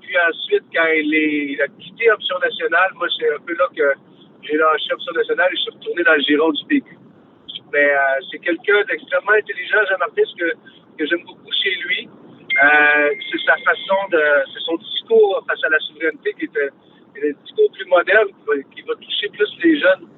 Puis 0.00 0.16
ensuite, 0.30 0.64
quand 0.72 0.86
il, 0.94 1.60
a 1.60 1.68
quitté 1.68 2.10
Option 2.10 2.38
nationale, 2.38 2.90
moi, 2.94 3.08
c'est 3.18 3.28
un 3.28 3.40
peu 3.44 3.54
là 3.54 3.66
que 3.76 3.92
j'ai 4.42 4.56
lâché 4.56 4.92
Option 4.92 5.12
nationale 5.12 5.48
et 5.52 5.56
je 5.56 5.62
suis 5.62 5.70
retourné 5.72 6.02
dans 6.04 6.14
le 6.14 6.20
giron 6.20 6.50
du 6.52 6.64
PQ. 6.66 6.96
Mais 7.72 7.90
c'est 8.30 8.38
quelqu'un 8.38 8.82
d'extrêmement 8.88 9.32
intelligent, 9.32 9.78
Jean-Martin, 9.90 10.22
que, 10.38 10.52
que 10.98 11.06
j'aime 11.06 11.24
beaucoup 11.24 11.52
chez 11.52 11.74
lui. 11.84 12.08
C'est 12.50 13.42
sa 13.44 13.56
façon 13.56 13.98
de. 14.10 14.22
C'est 14.54 14.60
son 14.60 14.76
discours 14.76 15.44
face 15.48 15.64
à 15.64 15.68
la 15.68 15.78
souveraineté 15.80 16.32
qui 16.38 16.44
est 16.44 16.58
un, 16.62 17.32
discours 17.44 17.70
plus 17.72 17.86
moderne, 17.86 18.28
qui 18.74 18.82
va 18.82 18.94
toucher 18.94 19.28
plus 19.28 19.50
les 19.64 19.80
jeunes. 19.80 20.08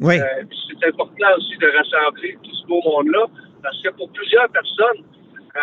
Oui. 0.00 0.18
Euh, 0.18 0.42
c'est 0.68 0.88
important 0.88 1.26
aussi 1.36 1.56
de 1.58 1.68
rassembler 1.76 2.38
tout 2.42 2.54
ce 2.54 2.66
beau 2.66 2.80
monde-là, 2.84 3.26
parce 3.62 3.80
que 3.82 3.90
pour 3.90 4.10
plusieurs 4.10 4.48
personnes, 4.48 5.04
euh, 5.56 5.60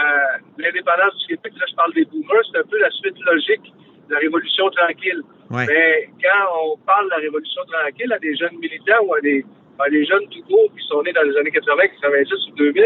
l'indépendance 0.58 1.17
du 1.20 1.36
Québec, 1.36 1.54
là 1.60 1.65
je 1.70 1.76
parle 1.76 1.94
des 1.94 2.06
boomers, 2.06 2.44
c'est 2.52 2.60
un 2.60 2.63
peu 2.63 2.80
la 2.80 2.89
suite 2.91 3.20
logique 3.26 3.74
de 4.08 4.13
la 4.13 4.20
Révolution 4.20 4.70
tranquille. 4.70 5.22
Ouais. 5.50 5.65
Mais 5.67 6.10
quand 6.22 6.63
on 6.63 6.78
parle 6.86 7.06
de 7.06 7.12
la 7.12 7.17
Révolution 7.17 7.62
tranquille 7.67 8.12
à 8.13 8.20
des 8.20 8.36
jeunes 8.36 8.58
militants 8.58 9.04
ou 9.04 9.13
à 9.15 9.22
des, 9.22 9.46
à 9.80 9.89
des 9.89 10.06
jeunes 10.06 10.28
tout 10.30 10.41
court 10.44 10.72
qui 10.78 10.86
sont 10.88 11.04
nés 11.04 11.13
dans 11.13 11.24
les 11.24 11.36
années 11.38 11.52
80, 11.52 11.88
90 12.02 12.34
ou 12.48 12.56
2000, 12.56 12.86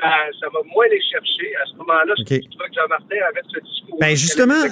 ça, 0.00 0.08
ça 0.40 0.46
va 0.52 0.60
moins 0.74 0.86
les 0.90 1.00
chercher. 1.10 1.48
À 1.62 1.66
ce 1.70 1.76
moment-là, 1.78 2.12
OK. 2.18 2.26
je 2.28 2.34
trouve 2.40 2.68
que 2.68 2.74
Jean-Martin 2.74 3.16
avait 3.30 3.40
ce 3.52 3.60
discours. 3.60 3.98
Ben 4.00 4.16
justement, 4.16 4.62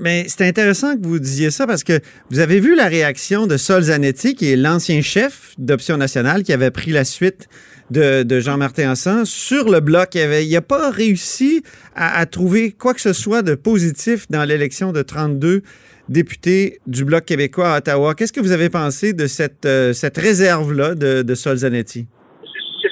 mais 0.00 0.26
c'est 0.28 0.46
intéressant 0.46 0.96
que 0.96 1.06
vous 1.06 1.18
disiez 1.18 1.50
ça 1.50 1.66
parce 1.66 1.82
que 1.84 2.00
vous 2.30 2.40
avez 2.40 2.60
vu 2.60 2.74
la 2.76 2.86
réaction 2.86 3.46
de 3.46 3.56
Sol 3.56 3.82
Zanetti, 3.82 4.34
qui 4.34 4.52
est 4.52 4.56
l'ancien 4.56 5.00
chef 5.02 5.54
d'Option 5.58 5.96
nationale, 5.96 6.42
qui 6.42 6.52
avait 6.52 6.70
pris 6.70 6.90
la 6.90 7.04
suite 7.04 7.48
de, 7.90 8.22
de 8.22 8.40
Jean-Martin 8.40 8.90
Hassan 8.90 9.24
sur 9.24 9.70
le 9.70 9.80
bloc. 9.80 10.14
Il 10.14 10.20
avait- 10.20 10.44
il 10.46 10.52
n'a 10.52 10.60
pas 10.60 10.90
réussi 10.90 11.62
à, 11.94 12.18
à 12.18 12.26
trouver 12.26 12.72
quoi 12.72 12.92
que 12.94 13.00
ce 13.00 13.12
soit 13.12 13.42
de 13.42 13.54
positif 13.54 14.26
dans 14.28 14.44
l'élection 14.44 14.92
de 14.92 15.02
32 15.02 15.62
députés 16.08 16.78
du 16.86 17.04
Bloc 17.04 17.24
québécois 17.24 17.74
à 17.74 17.78
Ottawa. 17.78 18.14
Qu'est-ce 18.14 18.32
que 18.32 18.40
vous 18.40 18.52
avez 18.52 18.70
pensé 18.70 19.12
de 19.12 19.26
cette, 19.26 19.66
euh, 19.66 19.92
cette 19.92 20.16
réserve-là 20.18 20.94
de, 20.94 21.22
de 21.22 21.34
Sol 21.34 21.56
Zanetti? 21.58 22.06
c'est 22.06 22.06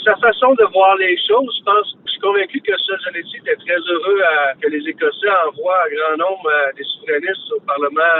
sa 0.05 0.15
façon 0.17 0.53
de 0.55 0.65
voir 0.73 0.97
les 0.97 1.17
choses. 1.27 1.51
Je 1.59 1.65
pense, 1.65 1.97
je 2.07 2.11
suis 2.13 2.21
convaincu 2.21 2.61
que 2.61 2.77
Sol 2.79 2.99
Zanetti 3.05 3.37
était 3.39 3.57
très 3.57 3.79
heureux 3.91 4.21
à- 4.23 4.55
que 4.61 4.69
les 4.69 4.87
Écossais 4.89 5.31
envoient 5.49 5.81
un 5.87 5.95
grand 5.95 6.17
nombre 6.29 6.49
euh, 6.51 6.73
des 6.77 6.85
souverainistes 6.85 7.51
au 7.57 7.61
Parlement 7.61 8.15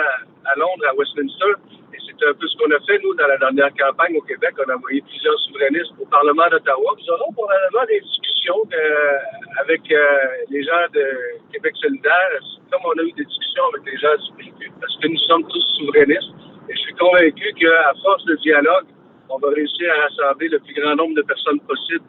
à 0.45 0.59
Londres, 0.59 0.85
à 0.89 0.95
Westminster. 0.97 1.53
Et 1.93 1.99
c'est 2.07 2.27
un 2.27 2.35
peu 2.35 2.47
ce 2.49 2.57
qu'on 2.57 2.71
a 2.75 2.81
fait, 2.87 2.99
nous, 3.03 3.15
dans 3.15 3.27
la 3.29 3.37
dernière 3.39 3.71
campagne 3.79 4.17
au 4.17 4.23
Québec. 4.23 4.55
On 4.67 4.71
a 4.71 4.77
envoyé 4.77 5.01
plusieurs 5.03 5.39
souverainistes 5.41 5.93
au 6.01 6.07
Parlement 6.07 6.49
d'Ottawa. 6.51 6.91
Nous 6.99 7.11
aurons 7.15 7.33
probablement 7.33 7.85
des 7.89 8.01
discussions 8.01 8.61
euh, 8.73 9.19
avec 9.61 9.81
euh, 9.93 9.99
les 10.51 10.63
gens 10.65 10.85
de 10.93 11.05
Québec 11.53 11.75
solidaire, 11.81 12.31
comme 12.73 12.83
on 12.85 12.99
a 12.99 13.03
eu 13.05 13.13
des 13.13 13.25
discussions 13.25 13.65
avec 13.73 13.87
les 13.93 13.99
gens 13.99 14.17
du 14.17 14.33
PQ, 14.37 14.73
parce 14.81 14.97
que 14.99 15.09
nous 15.09 15.19
sommes 15.29 15.47
tous 15.49 15.65
souverainistes. 15.79 16.33
Et 16.69 16.75
je 16.75 16.81
suis 16.81 16.95
convaincu 16.95 17.53
qu'à 17.61 17.93
force 18.03 18.25
de 18.25 18.35
dialogue, 18.37 18.87
on 19.29 19.39
va 19.39 19.49
réussir 19.49 19.89
à 19.91 20.03
rassembler 20.03 20.49
le 20.49 20.59
plus 20.61 20.75
grand 20.75 20.97
nombre 20.97 21.15
de 21.15 21.23
personnes 21.23 21.61
possible. 21.61 22.05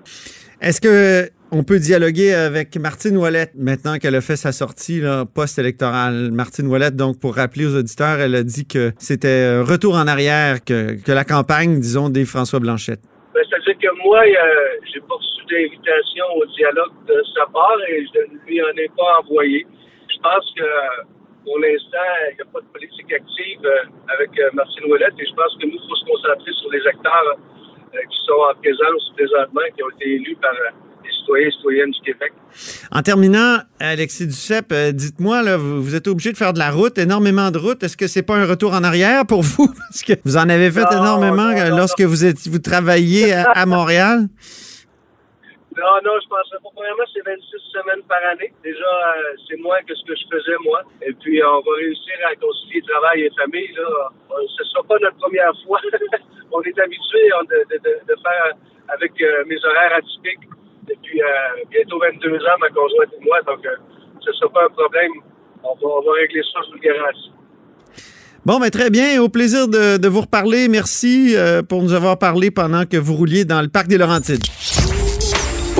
Est-ce 0.61 0.81
que 0.81 1.29
on 1.51 1.63
peut 1.63 1.79
dialoguer 1.79 2.33
avec 2.33 2.75
Martine 2.77 3.17
Ouellette 3.17 3.53
maintenant 3.55 3.97
qu'elle 3.97 4.15
a 4.15 4.21
fait 4.21 4.35
sa 4.35 4.51
sortie 4.51 5.01
post-électorale? 5.33 6.31
Martine 6.31 6.67
Ouellette, 6.67 6.95
donc, 6.95 7.19
pour 7.19 7.35
rappeler 7.35 7.65
aux 7.65 7.75
auditeurs, 7.75 8.19
elle 8.19 8.35
a 8.35 8.43
dit 8.43 8.65
que 8.65 8.91
c'était 8.97 9.59
un 9.59 9.63
retour 9.63 9.95
en 9.95 10.07
arrière, 10.07 10.63
que, 10.63 11.01
que 11.01 11.11
la 11.11 11.23
campagne, 11.23 11.79
disons, 11.79 12.09
des 12.09 12.25
François 12.25 12.59
Blanchette. 12.59 13.01
Ben, 13.33 13.43
C'est-à-dire 13.49 13.77
que 13.79 14.03
moi, 14.03 14.21
euh, 14.21 14.79
j'ai 14.91 14.99
pas 15.01 15.15
reçu 15.15 15.45
d'invitation 15.49 16.25
au 16.35 16.45
dialogue 16.57 16.93
de 17.07 17.21
sa 17.35 17.45
part 17.51 17.77
et 17.89 18.05
je 18.13 18.33
ne 18.33 18.39
lui 18.47 18.61
en 18.61 18.75
ai 18.77 18.89
pas 18.97 19.19
envoyé. 19.21 19.67
Je 20.09 20.17
pense 20.21 20.53
que 20.57 21.14
pour 21.45 21.59
l'instant, 21.59 22.09
il 22.31 22.35
n'y 22.35 22.41
a 22.41 22.49
pas 22.51 22.59
de 22.59 22.71
politique 22.73 23.13
active 23.13 23.61
euh, 23.63 24.13
avec 24.17 24.33
euh, 24.39 24.49
Martine 24.53 24.85
Ouellette 24.89 25.13
et 25.19 25.25
je 25.25 25.35
pense 25.37 25.53
que 25.61 25.65
nous, 25.67 25.77
il 25.77 25.87
faut 25.87 25.95
se 25.95 26.05
concentrer 26.05 26.51
sur 26.59 26.69
les 26.71 26.81
acteurs 26.87 27.37
euh, 27.37 27.97
qui 28.09 28.17
sont 28.25 28.41
en 28.41 28.53
présence 28.59 29.13
présentement, 29.15 29.61
qui 29.75 29.83
ont 29.83 29.89
été 29.91 30.15
élus 30.15 30.35
par 30.41 30.51
les 31.03 31.11
citoyens 31.11 31.47
et 31.47 31.51
citoyennes 31.51 31.91
du 31.91 32.01
Québec. 32.01 32.33
En 32.91 33.01
terminant, 33.03 33.59
Alexis 33.79 34.25
Duceppe, 34.25 34.73
dites-moi, 34.93 35.43
là, 35.43 35.55
vous, 35.57 35.95
êtes 35.95 36.07
obligé 36.07 36.31
de 36.31 36.37
faire 36.37 36.51
de 36.53 36.59
la 36.59 36.71
route, 36.71 36.97
énormément 36.97 37.51
de 37.51 37.59
route. 37.59 37.83
Est-ce 37.83 37.95
que 37.95 38.07
c'est 38.07 38.23
pas 38.23 38.35
un 38.35 38.45
retour 38.45 38.73
en 38.73 38.83
arrière 38.83 39.25
pour 39.27 39.43
vous? 39.43 39.67
Parce 39.89 40.01
que 40.01 40.13
vous 40.25 40.37
en 40.37 40.49
avez 40.49 40.71
fait 40.71 40.81
Non, 40.81 40.97
énormément 40.97 41.51
non, 41.51 41.69
non, 41.69 41.77
lorsque 41.77 42.01
vous, 42.01 42.25
êtes, 42.25 42.47
vous 42.47 42.59
travailliez 42.59 43.33
à, 43.33 43.51
à 43.51 43.65
Montréal. 43.67 44.27
Non, 45.75 45.99
non, 46.05 46.15
je 46.23 46.27
pense 46.31 46.47
pas. 46.49 46.71
Premièrement, 46.71 47.03
c'est 47.11 47.19
26 47.19 47.35
semaines 47.75 48.03
par 48.07 48.23
année. 48.31 48.53
Déjà, 48.63 48.79
euh, 48.87 49.35
c'est 49.47 49.59
moins 49.59 49.79
que 49.83 49.93
ce 49.93 50.03
que 50.07 50.15
je 50.15 50.23
faisais, 50.31 50.55
moi. 50.63 50.81
Et 51.03 51.11
puis, 51.19 51.43
on 51.43 51.59
va 51.59 51.71
réussir 51.75 52.15
à 52.31 52.35
concilier 52.35 52.81
travail 52.87 53.27
et 53.27 53.31
famille. 53.35 53.67
Là. 53.75 53.83
Euh, 53.83 54.47
Ce 54.55 54.63
ne 54.63 54.67
sera 54.71 54.83
pas 54.83 54.95
notre 55.01 55.17
première 55.17 55.51
fois. 55.67 55.79
on 56.51 56.61
est 56.61 56.79
habitué 56.79 57.27
on, 57.35 57.43
de, 57.43 58.15
faire 58.23 58.55
avec 58.87 59.11
euh, 59.19 59.43
mes 59.47 59.59
horaires 59.65 59.99
atypiques 59.99 60.47
depuis 60.87 61.19
bientôt 61.71 61.99
22 61.99 62.37
ans, 62.37 62.57
ma 62.59 62.69
conjointe 62.69 63.11
et 63.19 63.25
moi. 63.25 63.41
Donc, 63.41 63.67
ce 64.21 64.29
ne 64.29 64.35
sera 64.35 64.49
pas 64.53 64.65
un 64.65 64.69
problème. 64.69 65.11
On 65.63 65.75
va, 65.75 66.11
régler 66.13 66.43
ça, 66.53 66.59
je 66.63 66.69
vous 66.69 66.75
le 66.75 66.79
garantis. 66.79 67.31
Bon, 68.45 68.59
ben 68.59 68.69
très 68.69 68.91
bien. 68.91 69.19
Au 69.21 69.27
plaisir 69.27 69.67
de, 69.67 70.07
vous 70.07 70.21
reparler. 70.21 70.67
Merci 70.69 71.35
pour 71.67 71.81
nous 71.81 71.93
avoir 71.93 72.19
parlé 72.19 72.51
pendant 72.51 72.85
que 72.85 72.97
vous 72.97 73.15
rouliez 73.15 73.45
dans 73.45 73.63
le 73.63 73.67
parc 73.67 73.87
des 73.87 73.97
Laurentides. 73.97 74.45